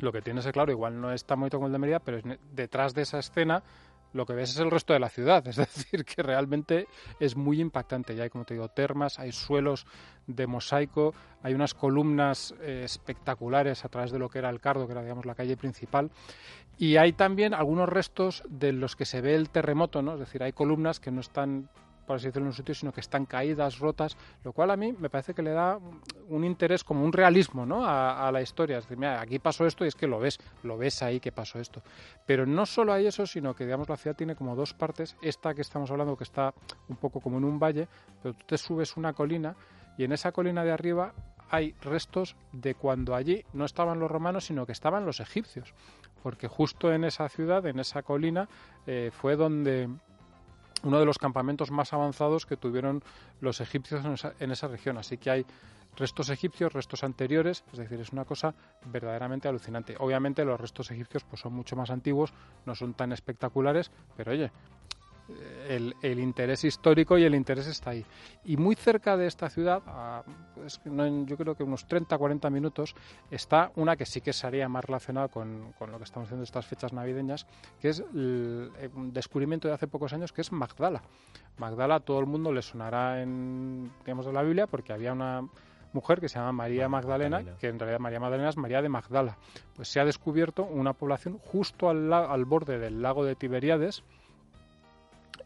lo 0.00 0.12
que 0.12 0.20
tienes 0.20 0.44
es 0.44 0.52
claro, 0.52 0.72
igual 0.72 1.00
no 1.00 1.10
es 1.10 1.24
tan 1.24 1.40
bonito 1.40 1.56
como 1.56 1.68
el 1.68 1.72
de 1.72 1.78
Mérida, 1.78 2.00
pero 2.00 2.18
es 2.18 2.24
detrás 2.52 2.92
de 2.92 3.00
esa 3.00 3.18
escena 3.18 3.62
lo 4.12 4.26
que 4.26 4.34
ves 4.34 4.50
es 4.50 4.58
el 4.58 4.70
resto 4.70 4.92
de 4.92 4.98
la 5.00 5.08
ciudad, 5.08 5.46
es 5.48 5.56
decir, 5.56 6.04
que 6.04 6.22
realmente 6.22 6.86
es 7.20 7.36
muy 7.36 7.60
impactante. 7.60 8.14
Ya 8.14 8.24
hay, 8.24 8.30
como 8.30 8.44
te 8.44 8.54
digo, 8.54 8.68
termas, 8.68 9.18
hay 9.18 9.32
suelos 9.32 9.86
de 10.26 10.46
mosaico, 10.46 11.14
hay 11.42 11.54
unas 11.54 11.74
columnas 11.74 12.54
eh, 12.60 12.82
espectaculares 12.84 13.84
a 13.84 13.88
través 13.88 14.12
de 14.12 14.18
lo 14.18 14.28
que 14.28 14.38
era 14.38 14.50
el 14.50 14.60
Cardo, 14.60 14.86
que 14.86 14.92
era, 14.92 15.02
digamos, 15.02 15.26
la 15.26 15.34
calle 15.34 15.56
principal, 15.56 16.10
y 16.78 16.96
hay 16.96 17.12
también 17.12 17.54
algunos 17.54 17.88
restos 17.88 18.42
de 18.48 18.72
los 18.72 18.96
que 18.96 19.04
se 19.04 19.20
ve 19.20 19.34
el 19.34 19.50
terremoto, 19.50 20.02
¿no? 20.02 20.14
Es 20.14 20.20
decir, 20.20 20.42
hay 20.42 20.52
columnas 20.52 21.00
que 21.00 21.10
no 21.10 21.20
están, 21.20 21.68
por 22.06 22.16
así 22.16 22.26
decirlo, 22.26 22.46
en 22.46 22.48
un 22.48 22.52
sitio, 22.54 22.74
sino 22.74 22.92
que 22.92 23.00
están 23.00 23.26
caídas, 23.26 23.78
rotas, 23.78 24.16
lo 24.44 24.52
cual 24.52 24.70
a 24.70 24.76
mí 24.76 24.92
me 24.92 25.08
parece 25.08 25.34
que 25.34 25.42
le 25.42 25.50
da 25.52 25.78
un 26.28 26.44
interés, 26.44 26.84
como 26.84 27.04
un 27.04 27.12
realismo, 27.12 27.64
¿no? 27.66 27.84
A, 27.86 28.30
la 28.32 28.42
historia. 28.42 28.78
Es 28.78 28.84
decir, 28.84 28.98
mira, 28.98 29.20
aquí 29.20 29.38
pasó 29.38 29.66
esto 29.66 29.84
y 29.84 29.88
es 29.88 29.94
que 29.94 30.06
lo 30.06 30.18
ves, 30.18 30.38
lo 30.62 30.78
ves 30.78 31.02
ahí 31.02 31.20
que 31.20 31.32
pasó 31.32 31.58
esto. 31.58 31.82
Pero 32.26 32.46
no 32.46 32.66
solo 32.66 32.92
hay 32.92 33.06
eso, 33.06 33.26
sino 33.26 33.54
que, 33.54 33.64
digamos, 33.64 33.88
la 33.88 33.96
ciudad 33.96 34.16
tiene 34.16 34.34
como 34.34 34.56
dos 34.56 34.74
partes. 34.74 35.16
Esta 35.22 35.54
que 35.54 35.62
estamos 35.62 35.90
hablando, 35.90 36.16
que 36.16 36.24
está 36.24 36.54
un 36.88 36.96
poco 36.96 37.20
como 37.20 37.38
en 37.38 37.44
un 37.44 37.58
valle, 37.58 37.88
pero 38.22 38.34
tú 38.34 38.44
te 38.46 38.58
subes 38.58 38.96
una 38.96 39.12
colina 39.12 39.54
y 39.98 40.04
en 40.04 40.12
esa 40.12 40.32
colina 40.32 40.64
de 40.64 40.72
arriba 40.72 41.12
hay 41.50 41.74
restos 41.82 42.34
de 42.52 42.74
cuando 42.74 43.14
allí 43.14 43.44
no 43.52 43.66
estaban 43.66 44.00
los 44.00 44.10
romanos, 44.10 44.46
sino 44.46 44.64
que 44.64 44.72
estaban 44.72 45.04
los 45.04 45.20
egipcios. 45.20 45.74
Porque 46.22 46.48
justo 46.48 46.92
en 46.92 47.04
esa 47.04 47.28
ciudad, 47.28 47.66
en 47.66 47.78
esa 47.78 48.02
colina, 48.02 48.48
eh, 48.86 49.10
fue 49.12 49.36
donde 49.36 49.90
uno 50.82 50.98
de 50.98 51.04
los 51.04 51.18
campamentos 51.18 51.70
más 51.70 51.92
avanzados 51.92 52.46
que 52.46 52.56
tuvieron 52.56 53.02
los 53.40 53.60
egipcios 53.60 54.04
en 54.04 54.12
esa, 54.12 54.34
en 54.40 54.50
esa 54.50 54.68
región. 54.68 54.98
Así 54.98 55.18
que 55.18 55.30
hay 55.30 55.46
restos 55.96 56.30
egipcios, 56.30 56.72
restos 56.72 57.04
anteriores, 57.04 57.64
es 57.72 57.78
decir, 57.78 58.00
es 58.00 58.12
una 58.12 58.24
cosa 58.24 58.54
verdaderamente 58.86 59.48
alucinante. 59.48 59.96
Obviamente 59.98 60.44
los 60.44 60.60
restos 60.60 60.90
egipcios 60.90 61.24
pues 61.24 61.40
son 61.40 61.52
mucho 61.52 61.76
más 61.76 61.90
antiguos, 61.90 62.32
no 62.66 62.74
son 62.74 62.94
tan 62.94 63.12
espectaculares, 63.12 63.90
pero 64.16 64.32
oye, 64.32 64.50
el, 65.68 65.94
el 66.02 66.18
interés 66.18 66.64
histórico 66.64 67.16
y 67.18 67.24
el 67.24 67.34
interés 67.34 67.66
está 67.66 67.90
ahí. 67.90 68.04
Y 68.44 68.56
muy 68.56 68.74
cerca 68.74 69.16
de 69.16 69.26
esta 69.26 69.48
ciudad, 69.48 69.82
a, 69.86 70.22
pues, 70.54 70.80
no 70.84 71.04
en- 71.06 71.26
yo 71.26 71.36
creo 71.36 71.54
que 71.54 71.62
unos 71.62 71.86
30-40 71.88 72.50
minutos, 72.50 72.94
está 73.30 73.72
una 73.76 73.96
que 73.96 74.04
sí 74.06 74.20
que 74.20 74.32
sería 74.32 74.68
más 74.68 74.84
relacionada 74.84 75.28
con, 75.28 75.72
con 75.78 75.90
lo 75.90 75.98
que 75.98 76.04
estamos 76.04 76.26
haciendo 76.26 76.44
estas 76.44 76.66
fechas 76.66 76.92
navideñas, 76.92 77.46
que 77.80 77.88
es 77.90 78.00
el- 78.14 78.70
eh, 78.78 78.90
un 78.94 79.12
descubrimiento 79.12 79.68
de 79.68 79.74
hace 79.74 79.86
pocos 79.88 80.12
años, 80.12 80.32
que 80.32 80.40
es 80.42 80.52
Magdala. 80.52 81.02
Magdala 81.58 81.96
a 81.96 82.00
todo 82.00 82.18
el 82.20 82.26
mundo 82.26 82.52
le 82.52 82.62
sonará 82.62 83.22
en, 83.22 83.90
digamos, 84.04 84.26
de 84.26 84.32
la 84.32 84.42
Biblia, 84.42 84.66
porque 84.66 84.92
había 84.92 85.12
una 85.12 85.46
mujer 85.92 86.20
que 86.20 86.28
se 86.30 86.38
llama 86.38 86.52
María 86.52 86.88
Magdalena, 86.88 87.36
Magdalena. 87.36 87.58
que 87.58 87.68
en 87.68 87.78
realidad 87.78 87.98
María 88.00 88.18
Magdalena 88.18 88.48
es 88.48 88.56
María 88.56 88.80
de 88.80 88.88
Magdala. 88.88 89.36
Pues 89.76 89.88
se 89.88 90.00
ha 90.00 90.04
descubierto 90.06 90.64
una 90.64 90.94
población 90.94 91.38
justo 91.38 91.90
al, 91.90 92.10
al 92.12 92.44
borde 92.46 92.78
del 92.78 93.02
lago 93.02 93.24
de 93.26 93.34
Tiberíades, 93.36 94.02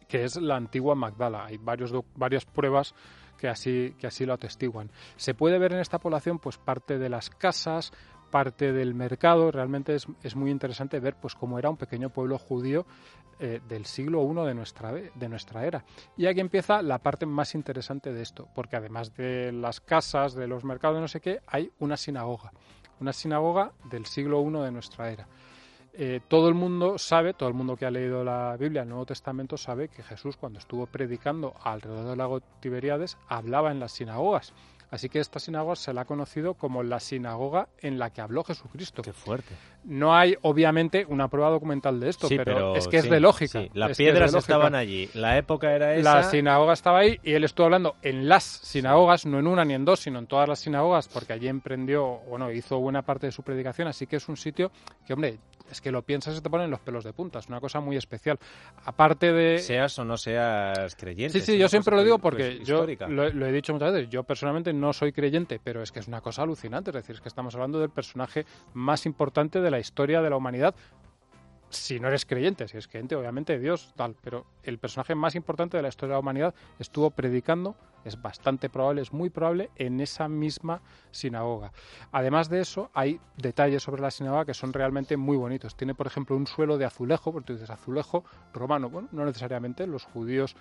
que 0.08 0.24
es 0.24 0.36
la 0.36 0.56
antigua 0.56 0.94
Magdala. 0.94 1.46
Hay 1.46 1.58
varios, 1.58 1.92
varias 2.14 2.44
pruebas 2.44 2.94
que 3.36 3.48
así, 3.48 3.94
que 3.98 4.06
así 4.06 4.24
lo 4.26 4.34
atestiguan. 4.34 4.90
Se 5.16 5.34
puede 5.34 5.58
ver 5.58 5.72
en 5.72 5.80
esta 5.80 5.98
población 5.98 6.38
pues 6.38 6.58
parte 6.58 6.98
de 6.98 7.08
las 7.08 7.30
casas, 7.30 7.92
parte 8.30 8.72
del 8.72 8.94
mercado. 8.94 9.50
Realmente 9.50 9.94
es, 9.94 10.06
es 10.22 10.36
muy 10.36 10.50
interesante 10.50 11.00
ver 11.00 11.16
pues 11.20 11.34
cómo 11.34 11.58
era 11.58 11.70
un 11.70 11.76
pequeño 11.76 12.10
pueblo 12.10 12.38
judío 12.38 12.86
eh, 13.38 13.60
del 13.68 13.84
siglo 13.84 14.22
I 14.22 14.46
de 14.46 14.54
nuestra, 14.54 14.92
de 14.92 15.28
nuestra 15.28 15.66
era. 15.66 15.84
Y 16.16 16.24
aquí 16.24 16.40
empieza 16.40 16.80
la 16.80 16.98
parte 16.98 17.26
más 17.26 17.54
interesante 17.54 18.10
de 18.10 18.22
esto, 18.22 18.48
porque 18.54 18.76
además 18.76 19.14
de 19.14 19.52
las 19.52 19.82
casas, 19.82 20.34
de 20.34 20.46
los 20.46 20.64
mercados, 20.64 20.98
no 21.02 21.08
sé 21.08 21.20
qué, 21.20 21.40
hay 21.46 21.70
una 21.78 21.98
sinagoga. 21.98 22.52
Una 22.98 23.12
sinagoga 23.12 23.72
del 23.90 24.06
siglo 24.06 24.40
I 24.40 24.64
de 24.64 24.72
nuestra 24.72 25.10
era. 25.10 25.28
Eh, 25.98 26.20
todo 26.28 26.48
el 26.48 26.54
mundo 26.54 26.98
sabe, 26.98 27.32
todo 27.32 27.48
el 27.48 27.54
mundo 27.54 27.74
que 27.76 27.86
ha 27.86 27.90
leído 27.90 28.22
la 28.22 28.56
Biblia, 28.58 28.82
el 28.82 28.88
Nuevo 28.88 29.06
Testamento, 29.06 29.56
sabe 29.56 29.88
que 29.88 30.02
Jesús 30.02 30.36
cuando 30.36 30.58
estuvo 30.58 30.86
predicando 30.86 31.54
alrededor 31.62 32.08
del 32.08 32.18
lago 32.18 32.40
Tiberíades 32.60 33.16
hablaba 33.28 33.70
en 33.70 33.80
las 33.80 33.92
sinagogas. 33.92 34.52
Así 34.90 35.08
que 35.08 35.18
esta 35.18 35.40
sinagoga 35.40 35.74
se 35.74 35.92
la 35.92 36.02
ha 36.02 36.04
conocido 36.04 36.54
como 36.54 36.82
la 36.82 37.00
sinagoga 37.00 37.68
en 37.80 37.98
la 37.98 38.10
que 38.10 38.20
habló 38.20 38.44
Jesucristo. 38.44 39.02
Qué 39.02 39.12
fuerte. 39.12 39.54
No 39.84 40.14
hay, 40.14 40.36
obviamente, 40.42 41.04
una 41.08 41.28
prueba 41.28 41.50
documental 41.50 41.98
de 41.98 42.08
esto, 42.08 42.28
Sí, 42.28 42.36
pero, 42.36 42.76
es 42.76 42.86
que 42.86 42.98
es 42.98 43.10
de 43.10 43.18
lógica. 43.18 43.62
sí. 43.62 43.70
Las 43.74 43.90
es 43.90 43.92
es 43.92 43.96
piedras 43.98 44.34
estaban 44.34 44.74
allí. 44.76 45.08
La 45.14 45.38
época 45.38 45.72
era 45.74 45.94
esa. 45.94 46.14
La 46.16 46.22
sinagoga 46.22 46.72
estaba 46.72 47.00
ahí 47.00 47.18
y 47.24 47.32
él 47.32 47.42
estuvo 47.42 47.64
hablando 47.64 47.96
en 48.02 48.28
las 48.28 48.44
sinagogas, 48.44 49.26
no 49.26 49.40
en 49.40 49.48
una 49.48 49.64
ni 49.64 49.74
en 49.74 49.84
dos, 49.84 50.00
sino 50.00 50.20
en 50.20 50.26
todas 50.28 50.48
las 50.48 50.60
sinagogas, 50.60 51.08
porque 51.08 51.32
allí 51.32 51.48
emprendió, 51.48 52.20
bueno, 52.28 52.52
hizo 52.52 52.78
buena 52.78 53.02
parte 53.02 53.26
de 53.26 53.32
su 53.32 53.42
predicación, 53.42 53.88
así 53.88 54.06
que 54.06 54.16
es 54.16 54.28
un 54.28 54.36
sitio 54.36 54.70
que, 55.04 55.14
hombre, 55.14 55.38
es 55.70 55.80
que 55.80 55.90
lo 55.90 56.02
piensas 56.02 56.36
y 56.36 56.40
te 56.40 56.50
ponen 56.50 56.70
los 56.70 56.80
pelos 56.80 57.04
de 57.04 57.12
punta, 57.12 57.38
es 57.38 57.48
una 57.48 57.60
cosa 57.60 57.80
muy 57.80 57.96
especial. 57.96 58.38
Aparte 58.84 59.32
de... 59.32 59.58
Seas 59.58 59.98
o 59.98 60.04
no 60.04 60.16
seas 60.16 60.94
creyente. 60.96 61.40
Sí, 61.40 61.52
sí, 61.52 61.58
yo 61.58 61.68
siempre 61.68 61.96
lo 61.96 62.02
digo 62.02 62.18
pues, 62.18 62.34
porque 62.34 62.64
yo 62.64 62.86
lo, 63.08 63.30
lo 63.30 63.46
he 63.46 63.52
dicho 63.52 63.72
muchas 63.72 63.92
veces, 63.92 64.10
yo 64.10 64.24
personalmente 64.24 64.72
no 64.72 64.92
soy 64.92 65.12
creyente, 65.12 65.60
pero 65.62 65.82
es 65.82 65.92
que 65.92 66.00
es 66.00 66.08
una 66.08 66.20
cosa 66.20 66.42
alucinante, 66.42 66.90
es 66.90 66.96
decir, 66.96 67.16
es 67.16 67.20
que 67.20 67.28
estamos 67.28 67.54
hablando 67.54 67.80
del 67.80 67.90
personaje 67.90 68.46
más 68.74 69.06
importante 69.06 69.60
de 69.60 69.70
la 69.70 69.78
historia 69.78 70.22
de 70.22 70.30
la 70.30 70.36
humanidad, 70.36 70.74
si 71.70 72.00
no 72.00 72.08
eres 72.08 72.24
creyente, 72.24 72.68
si 72.68 72.76
eres 72.76 72.88
creyente, 72.88 73.16
obviamente 73.16 73.58
Dios, 73.58 73.92
tal, 73.96 74.16
pero 74.22 74.46
el 74.62 74.78
personaje 74.78 75.14
más 75.14 75.34
importante 75.34 75.76
de 75.76 75.82
la 75.82 75.88
historia 75.88 76.12
de 76.12 76.14
la 76.16 76.20
humanidad 76.20 76.54
estuvo 76.78 77.10
predicando, 77.10 77.76
es 78.04 78.20
bastante 78.20 78.70
probable, 78.70 79.02
es 79.02 79.12
muy 79.12 79.30
probable, 79.30 79.70
en 79.76 80.00
esa 80.00 80.28
misma 80.28 80.80
sinagoga. 81.10 81.72
Además 82.12 82.48
de 82.48 82.60
eso, 82.60 82.90
hay 82.94 83.20
detalles 83.36 83.82
sobre 83.82 84.00
la 84.00 84.12
sinagoga 84.12 84.44
que 84.44 84.54
son 84.54 84.72
realmente 84.72 85.16
muy 85.16 85.36
bonitos. 85.36 85.76
Tiene, 85.76 85.94
por 85.94 86.06
ejemplo, 86.06 86.36
un 86.36 86.46
suelo 86.46 86.78
de 86.78 86.84
azulejo, 86.84 87.32
porque 87.32 87.46
tú 87.46 87.52
dices 87.54 87.70
azulejo 87.70 88.24
romano, 88.52 88.88
bueno, 88.88 89.08
no 89.10 89.24
necesariamente, 89.24 89.86
los 89.88 90.04
judíos 90.04 90.54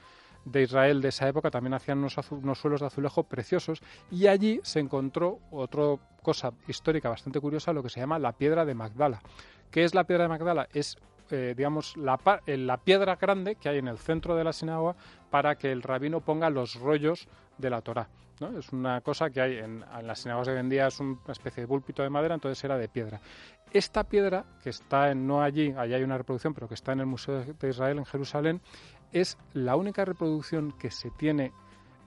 de 0.46 0.62
Israel 0.62 1.02
de 1.02 1.10
esa 1.10 1.28
época 1.28 1.52
también 1.52 1.74
hacían 1.74 1.98
unos, 1.98 2.18
unos 2.32 2.60
suelos 2.60 2.80
de 2.80 2.88
azulejo 2.88 3.24
preciosos 3.24 3.82
y 4.12 4.28
allí 4.28 4.62
se 4.64 4.80
encontró 4.80 5.40
otra 5.52 5.98
cosa 6.22 6.54
histórica 6.68 7.10
bastante 7.10 7.40
curiosa, 7.40 7.74
lo 7.74 7.84
que 7.84 7.90
se 7.90 8.00
llama 8.00 8.20
la 8.20 8.32
piedra 8.32 8.64
de 8.64 8.76
Magdala. 8.76 9.22
¿Qué 9.72 9.84
es 9.84 9.94
la 9.94 10.06
piedra 10.06 10.24
de 10.24 10.30
Magdala? 10.30 10.68
Es, 10.74 10.98
eh, 11.32 11.54
digamos, 11.56 11.98
la, 11.98 12.20
eh, 12.46 12.58
la 12.58 12.78
piedra 12.78 13.16
grande 13.16 13.56
que 13.56 13.70
hay 13.70 13.78
en 13.78 13.88
el 13.88 13.98
centro 13.98 14.36
de 14.36 14.44
la 14.44 14.54
sinagoga 14.54 14.96
para 15.30 15.56
que 15.56 15.72
el 15.72 15.82
rabino 15.82 16.22
ponga 16.22 16.50
los 16.50 16.76
rollos 16.76 17.28
de 17.58 17.70
la 17.70 17.82
Torá. 17.82 18.08
¿no? 18.40 18.58
Es 18.58 18.72
una 18.72 19.02
cosa 19.02 19.30
que 19.30 19.42
hay 19.42 19.58
en, 19.58 19.84
en 19.84 20.08
las 20.08 20.20
sinagogas 20.20 20.48
de 20.48 20.60
hoy 20.60 20.78
es 20.78 21.00
una 21.00 21.18
especie 21.28 21.62
de 21.62 21.68
púlpito 21.68 22.04
de 22.04 22.10
madera, 22.10 22.36
entonces 22.36 22.64
era 22.64 22.78
de 22.78 22.88
piedra. 22.88 23.20
Esta 23.72 24.04
piedra, 24.04 24.46
que 24.64 24.70
está 24.70 25.12
en, 25.12 25.28
no 25.28 25.42
allí, 25.42 25.74
allí 25.78 25.94
hay 25.94 26.04
una 26.04 26.18
reproducción, 26.18 26.54
pero 26.54 26.68
que 26.68 26.76
está 26.76 26.94
en 26.94 27.02
el 27.02 27.06
Museo 27.06 27.44
de 27.44 27.70
Israel 27.70 27.98
en 27.98 28.06
Jerusalén, 28.06 28.62
es 29.12 29.38
la 29.54 29.76
única 29.76 30.06
reproducción 30.06 30.72
que 30.74 30.92
se 30.92 31.10
tiene 31.12 31.52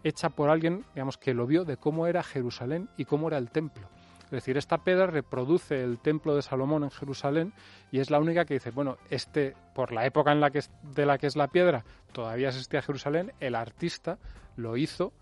hecha 0.05 0.31
por 0.31 0.51
alguien, 0.51 0.85
digamos, 0.95 1.19
que 1.19 1.35
lo 1.35 1.47
vio 1.47 1.65
de 1.65 1.77
cómo 1.77 2.07
era 2.07 2.23
Jerusalén 2.23 2.89
y 2.97 3.05
cómo 3.05 3.29
era 3.29 3.39
el 3.39 3.51
templo. 3.51 3.89
Es 4.29 4.31
decir, 4.45 4.59
esta 4.59 4.79
piedra 4.85 5.07
reproduce 5.07 5.83
el 5.83 5.99
templo 5.99 6.37
de 6.37 6.43
Salomón 6.43 6.85
en 6.85 6.91
Jerusalén 6.91 7.53
y 7.91 8.01
es 8.01 8.11
la 8.11 8.19
única 8.21 8.45
que 8.45 8.55
dice, 8.55 8.71
bueno, 8.71 8.99
este, 9.09 9.55
por 9.75 9.91
la 9.93 10.05
época 10.05 10.33
en 10.33 10.41
la 10.41 10.51
que 10.51 10.59
es- 10.59 10.71
de 10.83 11.07
la 11.07 11.17
que 11.17 11.27
es 11.27 11.35
la 11.37 11.49
piedra, 11.49 11.85
todavía 12.13 12.49
existía 12.49 12.83
Jerusalén, 12.83 13.33
el 13.41 13.55
artista 13.55 14.19
lo 14.57 14.77
hizo, 14.77 15.13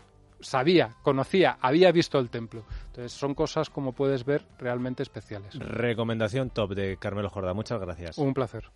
sabía, 0.41 0.95
conocía, 1.03 1.57
había 1.61 1.91
visto 1.93 2.19
el 2.19 2.29
templo. 2.29 2.65
Entonces 2.87 3.13
son 3.13 3.33
cosas, 3.33 3.69
como 3.69 3.93
puedes 3.93 4.25
ver, 4.25 4.43
realmente 4.59 5.03
especiales. 5.03 5.57
Recomendación 5.57 6.49
top 6.49 6.73
de 6.75 6.97
Carmelo 6.97 7.29
Jorda. 7.29 7.53
Muchas 7.53 7.79
gracias. 7.79 8.17
Un 8.17 8.33
placer. 8.33 8.69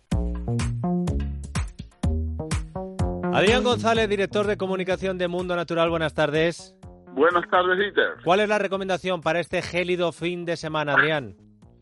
Adrián 3.34 3.64
González, 3.64 4.08
director 4.08 4.46
de 4.46 4.56
comunicación 4.56 5.18
de 5.18 5.28
Mundo 5.28 5.56
Natural. 5.56 5.88
Buenas 5.90 6.14
tardes. 6.14 6.74
Buenas 7.14 7.48
tardes, 7.50 7.78
Dieter. 7.78 8.14
¿Cuál 8.24 8.40
es 8.40 8.48
la 8.48 8.58
recomendación 8.58 9.20
para 9.20 9.40
este 9.40 9.60
gélido 9.62 10.12
fin 10.12 10.44
de 10.44 10.56
semana, 10.56 10.94
Adrián? 10.94 11.34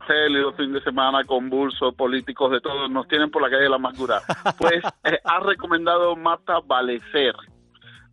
Gélido 0.07 0.53
fin 0.55 0.73
de 0.73 0.83
semana, 0.83 1.25
convulso, 1.25 1.93
políticos 1.93 2.51
de 2.51 2.61
todos, 2.61 2.91
nos 2.91 3.07
tienen 3.07 3.31
por 3.31 3.43
la 3.43 3.49
calle 3.49 3.63
de 3.65 3.69
la 3.69 3.77
amargura. 3.77 4.21
Pues 4.59 4.83
eh, 5.05 5.19
ha 5.25 5.41
recomendado 5.41 6.17
Marta 6.17 6.61
Valecer. 6.67 7.35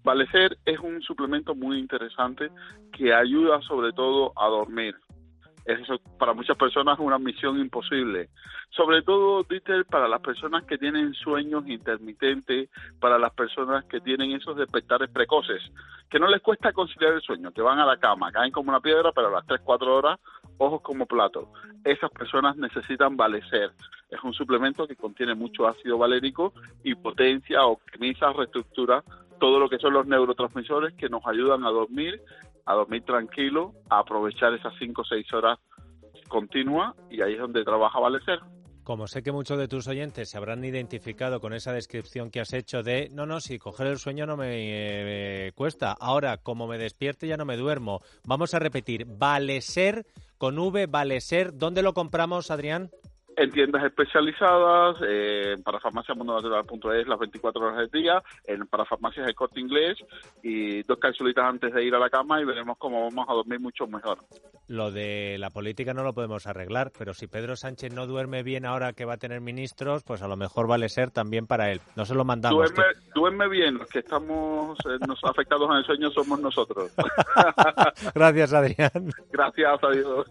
Valecer 0.04 0.58
es 0.66 0.80
un 0.80 1.02
suplemento 1.02 1.56
muy 1.56 1.80
interesante 1.80 2.50
que 2.94 3.14
ayuda 3.14 3.62
sobre 3.62 3.92
todo 3.94 4.32
a 4.38 4.48
dormir. 4.48 4.96
Eso 5.68 6.00
para 6.18 6.34
muchas 6.34 6.56
personas 6.56 6.98
es 6.98 7.06
una 7.06 7.20
misión 7.20 7.60
imposible. 7.60 8.30
Sobre 8.70 9.02
todo, 9.02 9.44
Dieter, 9.44 9.86
para 9.86 10.08
las 10.08 10.22
personas 10.22 10.64
que 10.64 10.78
tienen 10.78 11.14
sueños 11.14 11.68
intermitentes, 11.68 12.70
para 13.02 13.20
las 13.20 13.34
personas 13.34 13.84
que 13.84 14.00
tienen 14.00 14.32
esos 14.32 14.56
despertares 14.56 15.10
precoces, 15.10 15.62
que 16.10 16.20
no 16.20 16.28
les 16.30 16.42
cuesta 16.42 16.72
conciliar 16.72 17.14
el 17.14 17.22
sueño, 17.22 17.52
que 17.52 17.62
van 17.62 17.80
a 17.80 17.86
la 17.86 17.98
cama, 17.98 18.32
caen 18.32 18.52
como 18.54 18.70
una 18.70 18.80
piedra, 18.80 19.12
pero 19.12 19.28
a 19.28 19.32
las 19.32 19.46
3, 19.46 19.60
4 19.62 19.94
horas, 19.94 20.20
ojos 20.58 20.80
como 20.82 21.06
plato. 21.06 21.52
Esas 21.84 22.12
personas 22.12 22.56
necesitan 22.56 23.18
Valecer. 23.18 23.72
Es 24.10 24.24
un 24.24 24.34
suplemento 24.34 24.88
que 24.88 24.96
contiene 24.96 25.36
mucho 25.36 25.68
ácido 25.68 25.98
valérico 25.98 26.54
y 26.82 26.96
potencia, 26.96 27.66
optimiza, 27.66 28.32
reestructura 28.32 29.04
todo 29.38 29.60
lo 29.60 29.70
que 29.70 29.78
son 29.78 29.94
los 29.94 30.08
neurotransmisores 30.08 30.94
que 30.96 31.10
nos 31.10 31.26
ayudan 31.26 31.64
a 31.64 31.70
dormir, 31.70 32.22
a 32.68 32.74
dormir 32.74 33.04
tranquilo, 33.04 33.74
a 33.90 34.00
aprovechar 34.00 34.54
esas 34.54 34.74
5 34.78 35.02
o 35.02 35.06
6 35.06 35.34
horas 35.34 35.58
continuas 36.28 36.94
y 37.10 37.22
ahí 37.22 37.34
es 37.34 37.40
donde 37.40 37.64
trabaja 37.64 38.00
Valecer. 38.00 38.40
Como 38.84 39.08
sé 39.08 39.22
que 39.22 39.32
muchos 39.32 39.58
de 39.58 39.68
tus 39.68 39.88
oyentes 39.88 40.30
se 40.30 40.38
habrán 40.38 40.64
identificado 40.64 41.42
con 41.42 41.54
esa 41.54 41.74
descripción 41.74 42.30
que 42.30 42.40
has 42.40 42.54
hecho 42.54 42.84
de, 42.84 43.10
no, 43.12 43.26
no, 43.26 43.42
si 43.42 43.58
coger 43.58 43.88
el 43.88 43.98
sueño 43.98 44.26
no 44.26 44.38
me 44.38 45.48
eh, 45.48 45.52
cuesta. 45.56 45.96
Ahora, 46.00 46.38
como 46.38 46.68
me 46.68 46.78
despierte 46.78 47.28
ya 47.28 47.36
no 47.36 47.44
me 47.44 47.58
duermo. 47.58 48.02
Vamos 48.26 48.54
a 48.54 48.60
repetir, 48.60 49.06
Valeser 49.06 50.06
con 50.38 50.58
V, 50.58 50.88
Valeser. 50.88 51.58
¿Dónde 51.58 51.82
lo 51.82 51.94
compramos, 51.94 52.52
Adrián? 52.52 52.90
En 53.38 53.52
tiendas 53.52 53.84
especializadas, 53.84 54.98
eh, 55.08 55.54
en 55.56 55.64
parafarmaciamundonatural.es 55.64 57.08
las 57.08 57.20
24 57.20 57.62
horas 57.66 57.78
del 57.78 57.92
día, 58.02 58.22
en 58.46 58.66
parafarmacias 58.68 59.28
de 59.28 59.34
corte 59.36 59.60
inglés 59.60 59.98
y 60.42 60.82
dos 60.84 60.98
capsulitas 60.98 61.46
antes 61.46 61.72
de 61.74 61.86
ir 61.86 61.94
a 61.94 62.00
la 62.00 62.10
cama 62.10 62.42
y 62.42 62.46
veremos 62.46 62.78
cómo 62.80 63.04
vamos 63.04 63.26
a 63.30 63.34
dormir 63.34 63.60
mucho 63.60 63.86
mejor. 63.88 64.18
Lo 64.68 64.92
de 64.92 65.38
la 65.40 65.52
política 65.52 65.94
no 65.94 66.04
lo 66.04 66.14
podemos 66.14 66.48
arreglar, 66.48 66.92
pero 66.98 67.14
si 67.14 67.28
Pedro 67.28 67.56
Sánchez 67.56 67.94
no 67.94 68.08
duerme 68.08 68.42
bien 68.44 68.66
ahora 68.66 68.94
que 68.94 69.06
va 69.06 69.14
a 69.14 69.18
tener 69.18 69.40
ministros, 69.40 70.04
pues 70.04 70.22
a 70.24 70.28
lo 70.28 70.36
mejor 70.36 70.68
vale 70.68 70.90
ser 70.90 71.12
también 71.12 71.46
para 71.48 71.72
él. 71.72 71.80
No 71.96 72.06
se 72.06 72.16
lo 72.16 72.26
mandamos. 72.26 72.74
Duerme, 72.74 72.84
duerme 73.14 73.48
bien, 73.50 73.76
los 73.78 73.88
que 73.88 74.00
estamos 74.00 74.78
eh, 74.86 74.98
nos 75.08 75.24
afectados 75.24 75.70
en 75.70 75.78
el 75.78 75.86
sueño 75.86 76.10
somos 76.10 76.40
nosotros. 76.40 76.92
que- 76.92 77.04
Gracias, 78.16 78.52
Adrián. 78.54 79.12
Gracias, 79.32 79.80
adiós. 79.84 80.26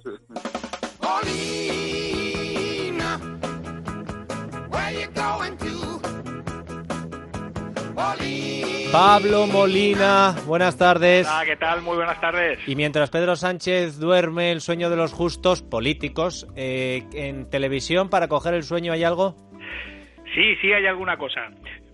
Pablo 8.92 9.46
Molina, 9.46 10.34
buenas 10.46 10.78
tardes. 10.78 11.26
Ah, 11.30 11.42
¿qué 11.44 11.56
tal? 11.56 11.82
Muy 11.82 11.96
buenas 11.96 12.18
tardes. 12.18 12.58
Y 12.66 12.76
mientras 12.76 13.10
Pedro 13.10 13.36
Sánchez 13.36 13.98
duerme 13.98 14.52
el 14.52 14.60
sueño 14.60 14.88
de 14.88 14.96
los 14.96 15.12
justos 15.12 15.62
políticos, 15.62 16.46
eh, 16.56 17.02
¿en 17.12 17.50
televisión 17.50 18.08
para 18.08 18.28
coger 18.28 18.54
el 18.54 18.62
sueño 18.62 18.92
hay 18.92 19.04
algo? 19.04 19.34
Sí, 20.34 20.56
sí 20.62 20.72
hay 20.72 20.86
alguna 20.86 21.18
cosa. 21.18 21.50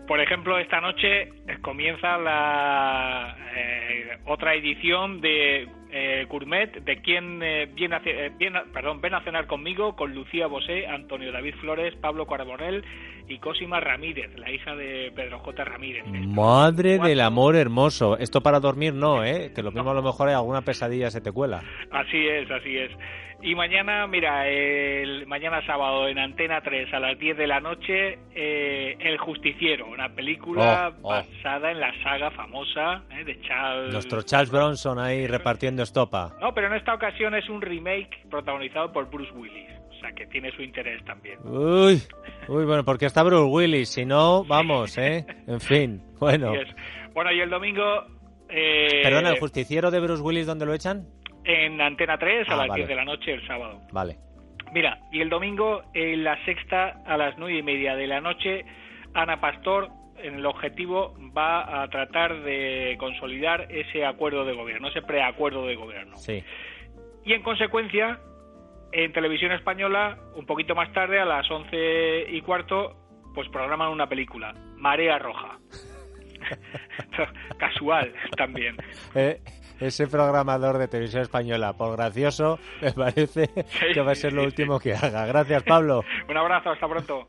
Por 0.06 0.20
ejemplo, 0.20 0.58
esta 0.58 0.80
noche 0.80 1.30
comienza 1.60 2.18
la 2.18 3.36
eh, 3.56 4.18
otra 4.26 4.54
edición 4.54 5.20
de 5.20 5.68
eh, 5.92 6.26
Gourmet 6.28 6.72
de 6.72 7.02
quien 7.02 7.42
eh, 7.42 7.68
viene 7.72 7.96
a, 7.96 8.02
eh, 8.04 8.32
viene 8.38 8.60
perdón, 8.72 9.00
ven 9.00 9.14
a 9.14 9.22
cenar 9.22 9.46
conmigo 9.46 9.94
con 9.94 10.14
Lucía 10.14 10.46
Bosé, 10.46 10.86
Antonio 10.86 11.30
David 11.30 11.54
Flores, 11.60 11.94
Pablo 11.96 12.26
Carbonell 12.26 12.82
y 13.28 13.38
Cosima 13.38 13.78
Ramírez, 13.78 14.30
la 14.38 14.50
hija 14.50 14.74
de 14.74 15.12
Pedro 15.14 15.38
J. 15.38 15.64
Ramírez. 15.64 16.04
Madre 16.06 16.98
del 16.98 17.20
amor 17.20 17.56
hermoso. 17.56 18.16
Esto 18.18 18.40
para 18.40 18.58
dormir 18.58 18.94
no, 18.94 19.22
¿eh? 19.22 19.52
Que 19.54 19.62
lo 19.62 19.70
mismo 19.70 19.90
a 19.90 19.94
lo 19.94 20.02
mejor 20.02 20.28
hay 20.28 20.34
alguna 20.34 20.62
pesadilla 20.62 21.10
se 21.10 21.20
te 21.20 21.30
cuela. 21.30 21.62
Así 21.90 22.26
es, 22.26 22.50
así 22.50 22.76
es. 22.76 22.90
Y 23.44 23.56
mañana, 23.56 24.06
mira, 24.06 24.46
el, 24.48 25.26
mañana 25.26 25.66
sábado 25.66 26.06
en 26.06 26.16
Antena 26.18 26.60
3 26.60 26.94
a 26.94 27.00
las 27.00 27.18
10 27.18 27.36
de 27.36 27.46
la 27.48 27.58
noche, 27.58 28.20
eh, 28.36 28.96
El 29.00 29.18
Justiciero, 29.18 29.86
una 29.88 30.08
película 30.14 30.92
Oh, 31.02 31.08
oh. 31.08 31.08
basada 31.10 31.72
en 31.72 31.80
la 31.80 31.92
saga 32.04 32.30
famosa 32.30 33.02
eh, 33.10 33.24
de 33.24 33.40
Charles. 33.40 33.92
Nuestro 33.92 34.22
Charles 34.22 34.50
Bronson 34.50 35.00
ahí 35.00 35.26
repartiendo 35.26 35.82
estopa. 35.82 36.36
No, 36.40 36.54
pero 36.54 36.68
en 36.68 36.74
esta 36.74 36.94
ocasión 36.94 37.34
es 37.34 37.48
un 37.48 37.60
remake 37.60 38.26
protagonizado 38.30 38.92
por 38.92 39.10
Bruce 39.10 39.32
Willis, 39.32 39.70
o 39.90 39.94
sea 40.00 40.12
que 40.12 40.26
tiene 40.28 40.52
su 40.52 40.62
interés 40.62 41.04
también. 41.04 41.40
Uy, 41.44 42.00
uy, 42.46 42.64
bueno, 42.64 42.84
porque 42.84 43.06
está 43.06 43.24
Bruce 43.24 43.50
Willis, 43.50 43.88
si 43.88 44.04
no, 44.04 44.44
vamos, 44.44 44.96
¿eh? 44.98 45.26
En 45.48 45.60
fin, 45.60 46.00
bueno. 46.20 46.50
Así 46.50 46.60
es. 46.60 47.12
Bueno, 47.12 47.32
y 47.32 47.40
el 47.40 47.50
domingo... 47.50 48.04
Eh, 48.48 49.00
Perdona, 49.02 49.30
¿el 49.30 49.40
justiciero 49.40 49.90
de 49.90 49.98
Bruce 49.98 50.22
Willis 50.22 50.46
dónde 50.46 50.64
lo 50.64 50.74
echan? 50.74 51.08
En 51.44 51.80
Antena 51.80 52.18
3 52.18 52.48
a 52.48 52.52
Ah, 52.52 52.56
las 52.56 52.68
vale. 52.68 52.80
10 52.80 52.88
de 52.88 52.94
la 52.94 53.04
noche 53.04 53.32
el 53.34 53.46
sábado. 53.46 53.80
Vale. 53.92 54.16
Mira, 54.72 54.98
y 55.10 55.20
el 55.20 55.28
domingo 55.28 55.82
en 55.92 56.24
la 56.24 56.42
sexta 56.44 57.02
a 57.06 57.16
las 57.16 57.36
nueve 57.36 57.58
y 57.58 57.62
media 57.62 57.94
de 57.94 58.06
la 58.06 58.20
noche, 58.20 58.64
Ana 59.12 59.40
Pastor, 59.40 59.88
en 60.18 60.36
el 60.36 60.46
objetivo, 60.46 61.14
va 61.36 61.82
a 61.82 61.88
tratar 61.88 62.40
de 62.42 62.96
consolidar 62.98 63.66
ese 63.70 64.06
acuerdo 64.06 64.44
de 64.46 64.54
gobierno, 64.54 64.88
ese 64.88 65.02
preacuerdo 65.02 65.66
de 65.66 65.74
gobierno. 65.76 66.16
Sí. 66.16 66.42
Y 67.24 67.34
en 67.34 67.42
consecuencia, 67.42 68.18
en 68.92 69.12
televisión 69.12 69.52
española, 69.52 70.16
un 70.36 70.46
poquito 70.46 70.74
más 70.74 70.90
tarde, 70.92 71.20
a 71.20 71.24
las 71.26 71.50
once 71.50 72.26
y 72.30 72.40
cuarto, 72.40 72.96
pues 73.34 73.48
programan 73.50 73.90
una 73.90 74.08
película, 74.08 74.54
Marea 74.76 75.18
Roja. 75.18 75.58
Casual 77.58 78.12
también. 78.36 78.76
Eh, 79.14 79.38
ese 79.82 80.06
programador 80.06 80.78
de 80.78 80.88
televisión 80.88 81.22
española, 81.22 81.72
por 81.74 81.96
gracioso, 81.96 82.58
me 82.80 82.92
parece 82.92 83.48
que 83.92 84.00
va 84.00 84.12
a 84.12 84.14
ser 84.14 84.32
lo 84.32 84.42
último 84.42 84.78
que 84.78 84.94
haga. 84.94 85.26
Gracias, 85.26 85.62
Pablo. 85.64 86.04
Un 86.28 86.36
abrazo, 86.36 86.70
hasta 86.70 86.88
pronto. 86.88 87.26